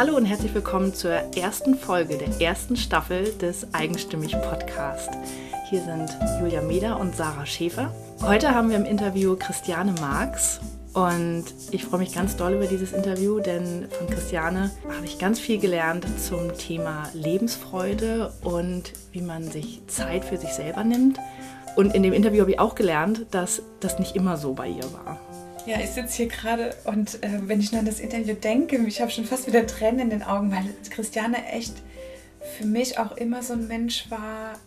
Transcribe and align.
Hallo 0.00 0.16
und 0.16 0.24
herzlich 0.24 0.54
willkommen 0.54 0.94
zur 0.94 1.10
ersten 1.10 1.74
Folge 1.74 2.16
der 2.16 2.40
ersten 2.40 2.74
Staffel 2.74 3.34
des 3.34 3.74
Eigenstimmig 3.74 4.32
Podcast. 4.32 5.10
Hier 5.68 5.82
sind 5.82 6.16
Julia 6.40 6.62
Meder 6.62 6.98
und 6.98 7.14
Sarah 7.14 7.44
Schäfer. 7.44 7.94
Heute 8.22 8.54
haben 8.54 8.70
wir 8.70 8.78
im 8.78 8.86
Interview 8.86 9.36
Christiane 9.36 9.92
Marx 10.00 10.58
und 10.94 11.44
ich 11.70 11.84
freue 11.84 12.00
mich 12.00 12.14
ganz 12.14 12.34
doll 12.34 12.54
über 12.54 12.64
dieses 12.64 12.94
Interview, 12.94 13.40
denn 13.40 13.88
von 13.90 14.08
Christiane 14.08 14.70
habe 14.88 15.04
ich 15.04 15.18
ganz 15.18 15.38
viel 15.38 15.58
gelernt 15.58 16.06
zum 16.18 16.56
Thema 16.56 17.02
Lebensfreude 17.12 18.32
und 18.42 18.94
wie 19.12 19.20
man 19.20 19.50
sich 19.50 19.82
Zeit 19.86 20.24
für 20.24 20.38
sich 20.38 20.54
selber 20.54 20.82
nimmt. 20.82 21.18
Und 21.76 21.94
in 21.94 22.02
dem 22.02 22.14
Interview 22.14 22.40
habe 22.40 22.52
ich 22.52 22.58
auch 22.58 22.74
gelernt, 22.74 23.26
dass 23.32 23.60
das 23.80 23.98
nicht 23.98 24.16
immer 24.16 24.38
so 24.38 24.54
bei 24.54 24.66
ihr 24.66 24.90
war. 24.94 25.20
Ja, 25.66 25.78
ich 25.78 25.90
sitze 25.90 26.16
hier 26.16 26.28
gerade 26.28 26.74
und 26.84 27.22
äh, 27.22 27.40
wenn 27.42 27.60
ich 27.60 27.70
nur 27.70 27.80
an 27.80 27.86
das 27.86 28.00
Interview 28.00 28.34
denke, 28.34 28.76
ich 28.86 29.00
habe 29.00 29.10
schon 29.10 29.24
fast 29.24 29.46
wieder 29.46 29.66
Tränen 29.66 30.00
in 30.00 30.10
den 30.10 30.22
Augen, 30.22 30.50
weil 30.50 30.64
Christiane 30.88 31.46
echt 31.52 31.74
für 32.58 32.66
mich 32.66 32.98
auch 32.98 33.16
immer 33.16 33.42
so 33.42 33.52
ein 33.52 33.68
Mensch 33.68 34.10
war, 34.10 34.58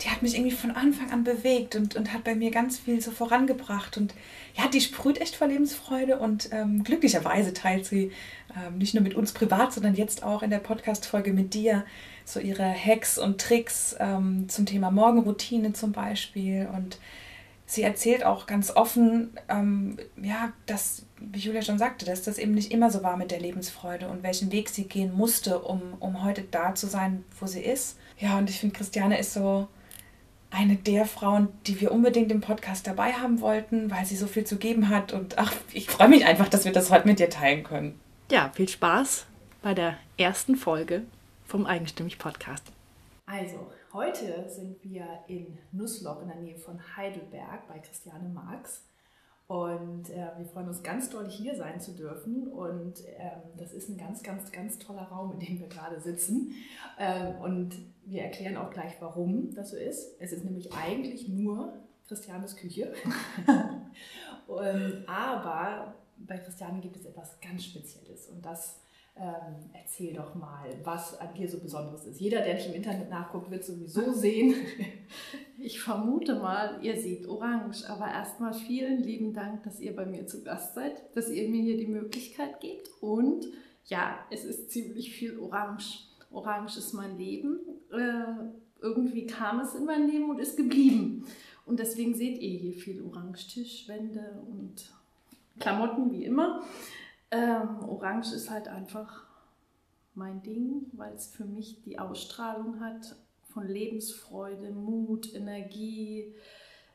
die 0.00 0.08
hat 0.08 0.22
mich 0.22 0.34
irgendwie 0.34 0.54
von 0.54 0.70
Anfang 0.70 1.10
an 1.10 1.24
bewegt 1.24 1.74
und, 1.76 1.96
und 1.96 2.12
hat 2.12 2.24
bei 2.24 2.34
mir 2.34 2.50
ganz 2.50 2.78
viel 2.78 3.00
so 3.00 3.10
vorangebracht. 3.10 3.96
Und 3.96 4.14
ja, 4.56 4.68
die 4.68 4.80
sprüht 4.80 5.20
echt 5.20 5.36
vor 5.36 5.48
Lebensfreude 5.48 6.18
und 6.18 6.50
ähm, 6.52 6.84
glücklicherweise 6.84 7.52
teilt 7.52 7.84
sie 7.84 8.12
ähm, 8.56 8.78
nicht 8.78 8.94
nur 8.94 9.02
mit 9.02 9.14
uns 9.14 9.32
privat, 9.32 9.72
sondern 9.72 9.94
jetzt 9.94 10.22
auch 10.22 10.42
in 10.42 10.50
der 10.50 10.58
Podcast-Folge 10.58 11.32
mit 11.32 11.52
dir 11.52 11.84
so 12.24 12.38
ihre 12.38 12.72
Hacks 12.72 13.18
und 13.18 13.40
Tricks 13.40 13.96
ähm, 13.98 14.48
zum 14.48 14.66
Thema 14.66 14.90
Morgenroutine 14.90 15.72
zum 15.72 15.92
Beispiel. 15.92 16.68
Und 16.72 16.98
sie 17.68 17.82
erzählt 17.82 18.24
auch 18.24 18.46
ganz 18.46 18.74
offen, 18.74 19.38
ähm, 19.48 19.98
ja, 20.20 20.52
dass, 20.64 21.04
wie 21.20 21.38
Julia 21.38 21.60
schon 21.60 21.78
sagte, 21.78 22.06
dass 22.06 22.22
das 22.22 22.38
eben 22.38 22.54
nicht 22.54 22.72
immer 22.72 22.90
so 22.90 23.02
war 23.02 23.18
mit 23.18 23.30
der 23.30 23.40
Lebensfreude 23.40 24.08
und 24.08 24.22
welchen 24.22 24.50
Weg 24.50 24.70
sie 24.70 24.84
gehen 24.84 25.14
musste, 25.14 25.58
um, 25.60 25.94
um 26.00 26.24
heute 26.24 26.42
da 26.42 26.74
zu 26.74 26.86
sein, 26.86 27.24
wo 27.38 27.46
sie 27.46 27.60
ist. 27.60 27.98
Ja, 28.18 28.38
und 28.38 28.48
ich 28.48 28.58
finde, 28.58 28.74
Christiane 28.74 29.18
ist 29.18 29.34
so 29.34 29.68
eine 30.50 30.76
der 30.76 31.04
Frauen, 31.04 31.48
die 31.66 31.78
wir 31.82 31.92
unbedingt 31.92 32.32
im 32.32 32.40
Podcast 32.40 32.86
dabei 32.86 33.12
haben 33.12 33.42
wollten, 33.42 33.90
weil 33.90 34.06
sie 34.06 34.16
so 34.16 34.26
viel 34.26 34.44
zu 34.44 34.56
geben 34.56 34.88
hat. 34.88 35.12
Und 35.12 35.36
ach, 35.36 35.52
ich 35.74 35.90
freue 35.90 36.08
mich 36.08 36.24
einfach, 36.24 36.48
dass 36.48 36.64
wir 36.64 36.72
das 36.72 36.90
heute 36.90 37.06
mit 37.06 37.18
dir 37.18 37.28
teilen 37.28 37.64
können. 37.64 38.00
Ja, 38.30 38.50
viel 38.54 38.68
Spaß 38.68 39.26
bei 39.60 39.74
der 39.74 39.98
ersten 40.16 40.56
Folge 40.56 41.02
vom 41.44 41.66
Eigenstimmig 41.66 42.18
Podcast. 42.18 42.64
Also, 43.26 43.70
heute 43.92 44.48
sind 44.48 44.82
wir 44.82 45.06
in 45.28 45.58
Nussloch 45.72 46.20
in 46.22 46.28
der 46.28 46.36
Nähe 46.36 46.56
von 46.56 46.78
Heidelberg 46.96 47.66
bei 47.68 47.78
Christiane 47.78 48.28
Marx. 48.28 48.84
Und 49.46 50.10
äh, 50.10 50.30
wir 50.36 50.44
freuen 50.44 50.68
uns 50.68 50.82
ganz 50.82 51.08
doll, 51.08 51.28
hier 51.28 51.56
sein 51.56 51.80
zu 51.80 51.92
dürfen. 51.92 52.48
Und 52.48 53.02
ähm, 53.16 53.40
das 53.56 53.72
ist 53.72 53.88
ein 53.88 53.96
ganz, 53.96 54.22
ganz, 54.22 54.52
ganz 54.52 54.78
toller 54.78 55.04
Raum, 55.04 55.32
in 55.32 55.40
dem 55.40 55.60
wir 55.60 55.68
gerade 55.68 56.00
sitzen. 56.00 56.52
Ähm, 56.98 57.40
und 57.40 57.76
wir 58.04 58.22
erklären 58.22 58.58
auch 58.58 58.70
gleich, 58.70 58.94
warum 59.00 59.54
das 59.54 59.70
so 59.70 59.76
ist. 59.76 60.20
Es 60.20 60.32
ist 60.32 60.44
nämlich 60.44 60.74
eigentlich 60.74 61.28
nur 61.28 61.72
Christianes 62.06 62.56
Küche. 62.56 62.92
ähm, 64.62 65.04
aber 65.06 65.94
bei 66.18 66.36
Christiane 66.36 66.80
gibt 66.80 66.96
es 66.96 67.06
etwas 67.06 67.40
ganz 67.40 67.64
Spezielles. 67.64 68.28
Und 68.28 68.44
das 68.44 68.80
ähm, 69.20 69.70
erzähl 69.72 70.14
doch 70.14 70.34
mal, 70.34 70.68
was 70.84 71.18
an 71.20 71.34
dir 71.34 71.48
so 71.48 71.58
Besonderes 71.58 72.06
ist. 72.06 72.20
Jeder, 72.20 72.42
der 72.42 72.54
nicht 72.54 72.68
im 72.68 72.74
Internet 72.74 73.10
nachguckt, 73.10 73.50
wird 73.50 73.64
sowieso 73.64 74.12
sehen. 74.12 74.54
Ich 75.60 75.80
vermute 75.80 76.36
mal, 76.36 76.78
ihr 76.82 76.96
seht 76.96 77.26
orange, 77.26 77.84
aber 77.90 78.06
erstmal 78.06 78.54
vielen 78.54 79.02
lieben 79.02 79.34
Dank, 79.34 79.64
dass 79.64 79.80
ihr 79.80 79.96
bei 79.96 80.06
mir 80.06 80.24
zu 80.24 80.44
Gast 80.44 80.76
seid, 80.76 81.16
dass 81.16 81.30
ihr 81.30 81.48
mir 81.48 81.60
hier 81.60 81.76
die 81.76 81.88
Möglichkeit 81.88 82.60
gebt. 82.60 82.88
Und 83.00 83.44
ja, 83.86 84.20
es 84.30 84.44
ist 84.44 84.70
ziemlich 84.70 85.12
viel 85.12 85.36
orange. 85.40 86.04
Orange 86.30 86.78
ist 86.78 86.92
mein 86.92 87.18
Leben. 87.18 87.58
Äh, 87.90 88.50
irgendwie 88.80 89.26
kam 89.26 89.58
es 89.58 89.74
in 89.74 89.84
mein 89.84 90.08
Leben 90.08 90.30
und 90.30 90.38
ist 90.38 90.56
geblieben. 90.56 91.26
Und 91.66 91.80
deswegen 91.80 92.14
seht 92.14 92.38
ihr 92.38 92.58
hier 92.58 92.72
viel 92.72 93.02
Orange, 93.02 93.48
Tischwände 93.48 94.40
und 94.48 94.90
Klamotten 95.58 96.10
wie 96.12 96.24
immer. 96.24 96.62
Ähm, 97.30 97.88
Orange 97.88 98.32
ist 98.34 98.50
halt 98.50 98.68
einfach 98.68 99.26
mein 100.14 100.42
Ding, 100.42 100.86
weil 100.92 101.14
es 101.14 101.28
für 101.28 101.44
mich 101.44 101.82
die 101.82 101.98
Ausstrahlung 101.98 102.80
hat 102.80 103.16
von 103.52 103.66
Lebensfreude, 103.66 104.70
Mut, 104.70 105.32
Energie. 105.34 106.34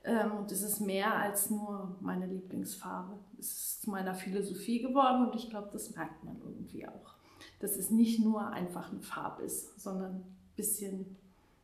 Ähm, 0.04 0.34
und 0.34 0.52
es 0.52 0.62
ist 0.62 0.82
mehr 0.82 1.16
als 1.16 1.50
nur 1.50 1.96
meine 2.02 2.28
Lieblingsfarbe. 2.28 3.18
Es 3.40 3.52
ist 3.52 3.82
zu 3.84 3.90
meiner 3.90 4.14
Philosophie 4.14 4.82
geworden 4.82 5.28
und 5.28 5.36
ich 5.36 5.50
glaube, 5.50 5.70
das 5.72 5.96
merkt 5.96 6.24
man 6.24 6.40
irgendwie 6.42 6.88
auch. 6.88 7.16
Dass 7.60 7.78
es 7.78 7.90
nicht 7.90 8.20
nur 8.20 8.48
einfach 8.48 8.92
eine 8.92 9.02
Farbe 9.02 9.44
ist, 9.44 9.80
sondern 9.80 10.16
ein 10.16 10.38
bisschen, 10.56 11.16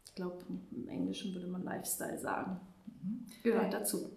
ich 0.05 0.15
glaube, 0.15 0.37
im 0.71 0.87
Englischen 0.87 1.33
würde 1.33 1.47
man 1.47 1.63
Lifestyle 1.63 2.17
sagen. 2.17 2.59
Mhm. 3.03 3.25
Gehört 3.43 3.73
dazu. 3.73 4.11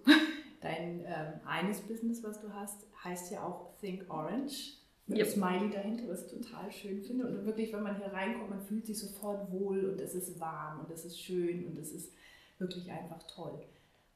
Dein 0.62 1.00
ähm, 1.00 1.40
eines 1.44 1.80
Business, 1.80 2.22
was 2.22 2.40
du 2.40 2.52
hast, 2.52 2.86
heißt 3.04 3.32
ja 3.32 3.44
auch 3.44 3.76
Think 3.80 4.08
Orange. 4.08 4.78
Mit 5.06 5.18
yep. 5.18 5.26
Smiley 5.26 5.70
dahinter, 5.70 6.08
was 6.08 6.26
ich 6.26 6.30
total 6.30 6.70
schön 6.70 7.02
finde. 7.02 7.26
Und 7.26 7.44
wirklich, 7.44 7.72
wenn 7.72 7.82
man 7.82 7.96
hier 7.96 8.12
reinkommt, 8.12 8.50
man 8.50 8.62
fühlt 8.62 8.86
sich 8.86 8.98
sofort 8.98 9.50
wohl 9.50 9.90
und 9.90 10.00
es 10.00 10.14
ist 10.14 10.38
warm 10.38 10.80
und 10.80 10.90
es 10.90 11.04
ist 11.04 11.20
schön 11.20 11.66
und 11.66 11.76
es 11.76 11.90
ist 11.90 12.12
wirklich 12.58 12.88
einfach 12.90 13.20
toll. 13.24 13.60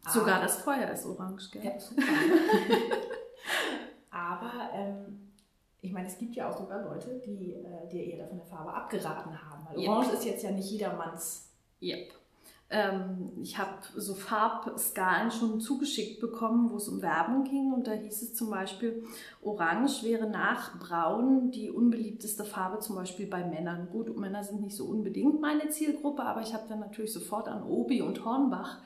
Sogar 0.08 0.40
das 0.40 0.58
Feuer 0.58 0.88
ist 0.90 1.04
orange, 1.04 1.50
gell? 1.50 1.64
Ja, 1.64 1.72
Aber 4.10 4.70
ähm, 4.72 5.32
ich 5.80 5.92
meine, 5.92 6.06
es 6.06 6.16
gibt 6.16 6.36
ja 6.36 6.48
auch 6.48 6.56
sogar 6.56 6.84
Leute, 6.84 7.20
die 7.24 7.54
äh, 7.54 7.88
dir 7.90 8.04
eher 8.04 8.18
davon 8.18 8.38
der 8.38 8.46
Farbe 8.46 8.72
abgeraten 8.72 9.32
haben. 9.50 9.66
Weil 9.68 9.88
Orange 9.88 10.10
yep. 10.10 10.18
ist 10.18 10.24
jetzt 10.24 10.44
ja 10.44 10.52
nicht 10.52 10.70
jedermanns 10.70 11.50
yep. 11.82 12.12
Ähm, 12.68 13.30
ich 13.40 13.58
habe 13.58 13.78
so 13.94 14.14
Farbskalen 14.14 15.30
schon 15.30 15.60
zugeschickt 15.60 16.20
bekommen, 16.20 16.70
wo 16.70 16.76
es 16.76 16.88
um 16.88 17.00
Werbung 17.00 17.44
ging. 17.44 17.72
Und 17.72 17.86
da 17.86 17.92
hieß 17.92 18.22
es 18.22 18.34
zum 18.34 18.50
Beispiel, 18.50 19.04
Orange 19.42 20.02
wäre 20.02 20.28
nach 20.28 20.78
Braun 20.78 21.50
die 21.52 21.70
unbeliebteste 21.70 22.44
Farbe, 22.44 22.80
zum 22.80 22.96
Beispiel 22.96 23.26
bei 23.26 23.44
Männern. 23.44 23.88
Gut, 23.90 24.16
Männer 24.18 24.42
sind 24.42 24.62
nicht 24.62 24.76
so 24.76 24.86
unbedingt 24.86 25.40
meine 25.40 25.68
Zielgruppe, 25.68 26.24
aber 26.24 26.40
ich 26.40 26.54
habe 26.54 26.68
dann 26.68 26.80
natürlich 26.80 27.12
sofort 27.12 27.46
an 27.48 27.62
Obi 27.62 28.02
und 28.02 28.24
Hornbach 28.24 28.78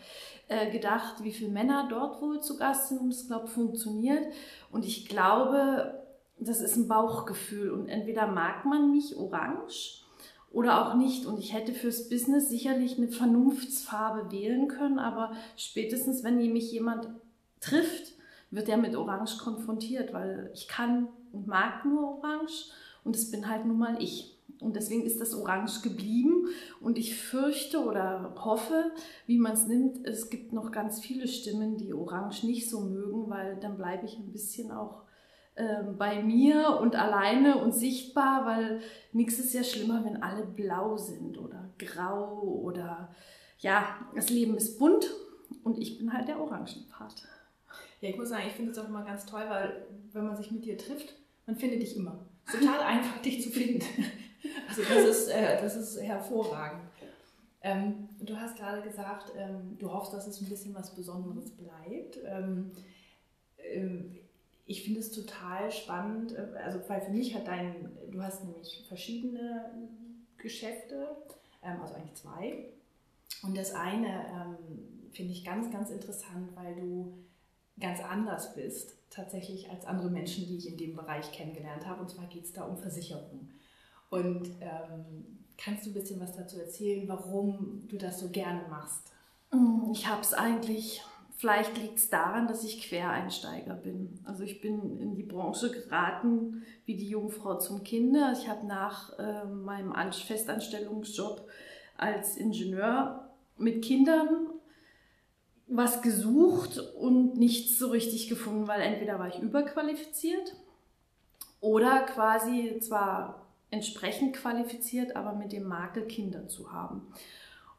äh, 0.49 0.71
gedacht, 0.71 1.25
wie 1.25 1.33
viele 1.33 1.51
Männer 1.51 1.87
dort 1.89 2.21
wohl 2.21 2.41
zu 2.41 2.59
Gast 2.59 2.89
sind 2.89 3.01
und 3.01 3.11
es, 3.11 3.29
glaube 3.29 3.47
funktioniert. 3.47 4.27
Und 4.71 4.85
ich 4.85 5.09
glaube, 5.09 6.05
das 6.39 6.61
ist 6.61 6.77
ein 6.77 6.89
Bauchgefühl. 6.89 7.71
Und 7.71 7.89
entweder 7.89 8.27
mag 8.27 8.67
man 8.67 8.91
mich 8.91 9.17
orange 9.17 10.05
oder 10.51 10.87
auch 10.87 10.95
nicht. 10.95 11.27
Und 11.27 11.39
ich 11.39 11.53
hätte 11.53 11.73
fürs 11.73 12.09
Business 12.09 12.49
sicherlich 12.49 12.99
eine 12.99 13.09
Vernunftsfarbe 13.09 14.31
wählen 14.33 14.69
können, 14.69 14.99
aber 14.99 15.33
spätestens, 15.57 16.25
wenn 16.25 16.39
mich 16.53 16.73
jemand 16.73 17.09
trifft, 17.61 18.15
wird 18.51 18.69
er 18.69 18.77
mit 18.77 18.97
Orange 18.97 19.39
konfrontiert, 19.39 20.13
weil 20.13 20.51
ich 20.55 20.67
kann 20.67 21.09
und 21.33 21.47
mag 21.47 21.85
nur 21.85 22.19
Orange 22.19 22.71
und 23.05 23.15
es 23.15 23.31
bin 23.31 23.49
halt 23.49 23.65
nun 23.65 23.79
mal 23.79 24.03
ich. 24.03 24.37
Und 24.61 24.77
deswegen 24.77 25.05
ist 25.05 25.21
das 25.21 25.35
Orange 25.35 25.81
geblieben. 25.83 26.49
Und 26.81 26.99
ich 26.99 27.17
fürchte 27.17 27.83
oder 27.83 28.35
hoffe, 28.45 28.93
wie 29.27 29.39
man 29.39 29.53
es 29.53 29.67
nimmt, 29.67 30.07
es 30.07 30.29
gibt 30.29 30.53
noch 30.53 30.71
ganz 30.71 31.01
viele 31.01 31.29
Stimmen, 31.29 31.79
die 31.79 31.95
Orange 31.95 32.45
nicht 32.45 32.69
so 32.69 32.81
mögen, 32.81 33.31
weil 33.31 33.57
dann 33.57 33.79
bleibe 33.79 34.05
ich 34.05 34.19
ein 34.19 34.33
bisschen 34.33 34.71
auch 34.71 35.05
bei 35.99 36.23
mir 36.23 36.79
und 36.81 36.97
alleine 36.97 37.59
und 37.59 37.73
sichtbar, 37.73 38.47
weil 38.47 38.81
nichts 39.13 39.39
ist 39.39 39.53
ja 39.53 39.63
schlimmer, 39.63 40.05
wenn 40.05 40.23
alle 40.23 40.45
blau 40.45 40.97
sind 40.97 41.37
oder 41.37 41.69
grau 41.79 42.41
oder 42.41 43.15
ja, 43.59 43.85
das 44.15 44.31
Leben 44.31 44.57
ist 44.57 44.79
bunt 44.79 45.11
und 45.63 45.79
ich 45.79 45.99
bin 45.99 46.13
halt 46.13 46.29
der 46.29 46.41
Orangenpart. 46.41 47.27
Ja, 48.01 48.09
ich 48.09 48.17
muss 48.17 48.31
sagen, 48.31 48.45
ich 48.47 48.55
finde 48.55 48.71
es 48.71 48.79
auch 48.79 48.89
immer 48.89 49.05
ganz 49.05 49.27
toll, 49.27 49.45
weil 49.49 49.87
wenn 50.13 50.25
man 50.25 50.37
sich 50.37 50.51
mit 50.51 50.65
dir 50.65 50.79
trifft, 50.79 51.15
man 51.47 51.57
findet 51.57 51.83
dich 51.83 51.97
immer. 51.97 52.27
Es 52.47 52.55
ist 52.55 52.61
total 52.61 52.81
einfach, 52.81 53.21
dich 53.23 53.43
zu 53.43 53.51
finden. 53.51 53.85
Also 54.69 54.83
das 54.83 55.05
ist, 55.05 55.29
äh, 55.29 55.61
das 55.61 55.77
ist 55.77 56.01
hervorragend. 56.01 56.81
Ähm, 57.61 58.09
du 58.21 58.35
hast 58.35 58.57
gerade 58.57 58.81
gesagt, 58.81 59.33
ähm, 59.37 59.77
du 59.79 59.93
hoffst, 59.93 60.15
dass 60.15 60.27
es 60.27 60.41
ein 60.41 60.49
bisschen 60.49 60.75
was 60.75 60.95
Besonderes 60.95 61.51
bleibt. 61.51 62.21
Ähm, 62.25 62.71
ähm 63.59 64.20
ich 64.71 64.85
finde 64.85 65.01
es 65.01 65.11
total 65.11 65.73
spannend, 65.73 66.33
äh, 66.33 66.57
also 66.65 66.79
weil 66.89 67.01
für 67.01 67.11
mich 67.11 67.35
hat 67.35 67.49
dein, 67.49 67.91
du 68.11 68.23
hast 68.23 68.45
nämlich 68.45 68.85
verschiedene 68.87 69.69
Geschäfte, 70.39 71.09
ähm, 71.63 71.81
also 71.81 71.95
eigentlich 71.95 72.15
zwei. 72.15 72.69
Und 73.43 73.57
das 73.57 73.75
eine 73.75 74.07
ähm, 74.07 75.11
finde 75.11 75.33
ich 75.33 75.45
ganz, 75.45 75.73
ganz 75.73 75.91
interessant, 75.91 76.55
weil 76.55 76.77
du 76.77 77.19
ganz 77.81 78.01
anders 78.01 78.55
bist, 78.55 78.95
tatsächlich 79.11 79.69
als 79.71 79.87
andere 79.87 80.09
Menschen, 80.09 80.47
die 80.47 80.59
ich 80.59 80.69
in 80.69 80.77
dem 80.77 80.95
Bereich 80.95 81.33
kennengelernt 81.33 81.85
habe. 81.87 82.03
Und 82.03 82.11
zwar 82.11 82.27
geht 82.27 82.45
es 82.45 82.53
da 82.53 82.63
um 82.63 82.79
Versicherung. 82.79 83.51
Und 84.09 84.51
ähm, 84.61 85.47
kannst 85.59 85.85
du 85.85 85.91
ein 85.91 85.95
bisschen 85.95 86.21
was 86.21 86.37
dazu 86.37 86.61
erzählen, 86.61 87.09
warum 87.09 87.89
du 87.89 87.97
das 87.97 88.21
so 88.21 88.29
gerne 88.29 88.69
machst? 88.69 89.11
Mm, 89.51 89.91
ich 89.91 90.07
habe 90.07 90.21
es 90.21 90.33
eigentlich 90.33 91.03
Vielleicht 91.41 91.79
liegt 91.79 91.97
es 91.97 92.11
daran, 92.11 92.49
dass 92.49 92.65
ich 92.65 92.83
Quereinsteiger 92.83 93.73
bin. 93.73 94.21
Also 94.25 94.43
ich 94.43 94.61
bin 94.61 94.99
in 95.01 95.15
die 95.15 95.23
Branche 95.23 95.71
geraten 95.71 96.67
wie 96.85 96.99
die 96.99 97.09
Jungfrau 97.09 97.57
zum 97.57 97.83
Kinder. 97.83 98.35
Ich 98.39 98.47
habe 98.47 98.67
nach 98.67 99.19
äh, 99.19 99.47
meinem 99.47 99.95
Festanstellungsjob 100.13 101.49
als 101.97 102.37
Ingenieur 102.37 103.31
mit 103.57 103.83
Kindern 103.83 104.49
was 105.67 106.03
gesucht 106.03 106.79
und 106.79 107.39
nichts 107.39 107.79
so 107.79 107.89
richtig 107.89 108.29
gefunden, 108.29 108.69
weil 108.69 108.83
entweder 108.83 109.19
war 109.19 109.29
ich 109.29 109.39
überqualifiziert 109.39 110.55
oder 111.63 112.01
quasi 112.01 112.79
zwar 112.81 113.47
entsprechend 113.71 114.37
qualifiziert, 114.37 115.17
aber 115.17 115.33
mit 115.33 115.53
dem 115.53 115.65
Makel 115.65 116.07
Kinder 116.07 116.49
zu 116.49 116.71
haben. 116.71 117.07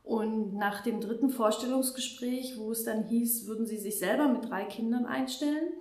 Und 0.04 0.56
nach 0.56 0.82
dem 0.82 1.00
dritten 1.00 1.30
Vorstellungsgespräch, 1.30 2.58
wo 2.58 2.72
es 2.72 2.84
dann 2.84 3.04
hieß, 3.04 3.48
würden 3.48 3.66
Sie 3.66 3.78
sich 3.78 4.00
selber 4.00 4.28
mit 4.28 4.50
drei 4.50 4.66
Kindern 4.66 5.06
einstellen, 5.06 5.74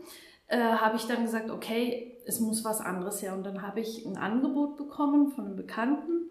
äh, 0.49 0.59
habe 0.59 0.97
ich 0.97 1.07
dann 1.07 1.23
gesagt, 1.23 1.51
okay, 1.51 2.19
es 2.27 2.41
muss 2.41 2.65
was 2.65 2.81
anderes 2.81 3.23
her. 3.23 3.35
Und 3.35 3.45
dann 3.45 3.63
habe 3.63 3.81
ich 3.81 4.05
ein 4.05 4.17
Angebot 4.17 4.77
bekommen 4.77 5.31
von 5.31 5.47
einem 5.47 5.57
Bekannten, 5.57 6.31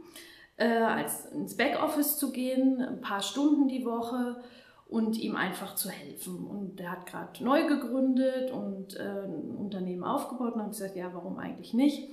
äh, 0.57 0.67
als 0.67 1.25
ins 1.27 1.57
Backoffice 1.57 2.17
zu 2.17 2.31
gehen, 2.31 2.81
ein 2.81 3.01
paar 3.01 3.21
Stunden 3.21 3.67
die 3.67 3.85
Woche 3.85 4.41
und 4.87 5.17
ihm 5.17 5.35
einfach 5.35 5.75
zu 5.75 5.89
helfen. 5.89 6.47
Und 6.47 6.79
der 6.79 6.91
hat 6.91 7.05
gerade 7.05 7.43
neu 7.43 7.67
gegründet 7.67 8.51
und 8.51 8.95
äh, 8.97 9.23
ein 9.23 9.55
Unternehmen 9.55 10.03
aufgebaut 10.03 10.53
und 10.53 10.61
habe 10.61 10.71
gesagt, 10.71 10.95
ja, 10.95 11.13
warum 11.13 11.37
eigentlich 11.37 11.73
nicht? 11.73 12.09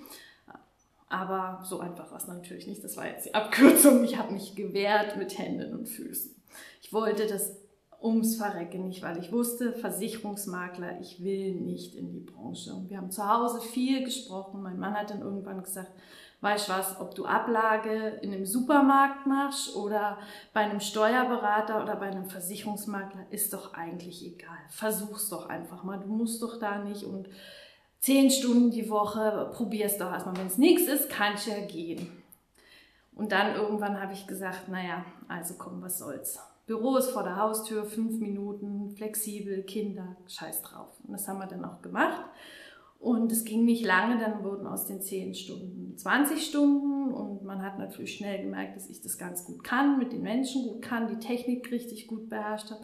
Aber 1.08 1.60
so 1.64 1.78
einfach 1.78 2.10
war 2.10 2.18
es 2.18 2.26
natürlich 2.26 2.66
nicht. 2.66 2.82
Das 2.82 2.96
war 2.96 3.06
jetzt 3.06 3.26
die 3.26 3.34
Abkürzung. 3.34 4.02
Ich 4.04 4.18
habe 4.18 4.32
mich 4.32 4.56
gewehrt 4.56 5.16
mit 5.16 5.38
Händen 5.38 5.72
und 5.74 5.88
Füßen. 5.88 6.34
Ich 6.82 6.92
wollte 6.92 7.26
das 7.26 7.56
ums 8.02 8.36
Verrecken 8.36 8.88
nicht, 8.88 9.02
weil 9.02 9.18
ich 9.18 9.32
wusste, 9.32 9.72
Versicherungsmakler, 9.72 11.00
ich 11.00 11.22
will 11.22 11.54
nicht 11.54 11.94
in 11.94 12.12
die 12.12 12.20
Branche. 12.20 12.74
Und 12.74 12.90
wir 12.90 12.98
haben 12.98 13.10
zu 13.10 13.28
Hause 13.28 13.60
viel 13.60 14.04
gesprochen. 14.04 14.62
Mein 14.62 14.78
Mann 14.78 14.94
hat 14.94 15.10
dann 15.10 15.22
irgendwann 15.22 15.62
gesagt, 15.62 15.90
weißt 16.40 16.68
was, 16.68 17.00
ob 17.00 17.14
du 17.14 17.24
Ablage 17.24 18.18
in 18.22 18.32
einem 18.32 18.46
Supermarkt 18.46 19.26
machst 19.26 19.74
oder 19.74 20.18
bei 20.52 20.60
einem 20.60 20.80
Steuerberater 20.80 21.82
oder 21.82 21.96
bei 21.96 22.06
einem 22.06 22.28
Versicherungsmakler, 22.28 23.26
ist 23.30 23.52
doch 23.52 23.74
eigentlich 23.74 24.24
egal. 24.24 24.58
Versuch's 24.68 25.28
doch 25.28 25.48
einfach 25.48 25.82
mal. 25.82 25.98
Du 25.98 26.08
musst 26.08 26.42
doch 26.42 26.58
da 26.58 26.78
nicht 26.78 27.04
und 27.04 27.28
zehn 28.00 28.30
Stunden 28.30 28.70
die 28.70 28.88
Woche, 28.88 29.50
probier's 29.52 29.98
doch 29.98 30.10
erstmal. 30.10 30.36
Wenn 30.36 30.46
es 30.46 30.58
nichts 30.58 30.88
ist, 30.88 31.08
kannst 31.08 31.46
ja 31.46 31.60
gehen. 31.66 32.10
Und 33.14 33.32
dann 33.32 33.54
irgendwann 33.54 34.00
habe 34.00 34.12
ich 34.12 34.26
gesagt, 34.26 34.68
naja, 34.68 35.04
also 35.28 35.54
komm, 35.56 35.82
was 35.82 35.98
soll's. 35.98 36.38
Büro 36.66 36.96
ist 36.96 37.10
vor 37.10 37.22
der 37.22 37.36
Haustür, 37.36 37.84
fünf 37.84 38.18
Minuten, 38.18 38.90
flexibel, 38.96 39.62
Kinder, 39.62 40.16
scheiß 40.26 40.62
drauf. 40.62 40.90
Und 41.04 41.12
das 41.12 41.26
haben 41.28 41.38
wir 41.38 41.46
dann 41.46 41.64
auch 41.64 41.80
gemacht. 41.80 42.24
Und 42.98 43.30
es 43.30 43.44
ging 43.44 43.64
nicht 43.64 43.84
lange, 43.84 44.18
dann 44.18 44.42
wurden 44.42 44.66
aus 44.66 44.86
den 44.86 45.00
zehn 45.00 45.34
Stunden 45.34 45.96
20 45.96 46.44
Stunden 46.44 47.12
und 47.12 47.44
man 47.44 47.62
hat 47.62 47.78
natürlich 47.78 48.16
schnell 48.16 48.42
gemerkt, 48.42 48.76
dass 48.76 48.88
ich 48.90 49.00
das 49.00 49.18
ganz 49.18 49.44
gut 49.44 49.64
kann, 49.64 49.98
mit 49.98 50.12
den 50.12 50.22
Menschen 50.22 50.64
gut 50.64 50.82
kann, 50.82 51.08
die 51.08 51.18
Technik 51.18 51.70
richtig 51.70 52.06
gut 52.06 52.28
beherrscht 52.28 52.70
habe. 52.70 52.82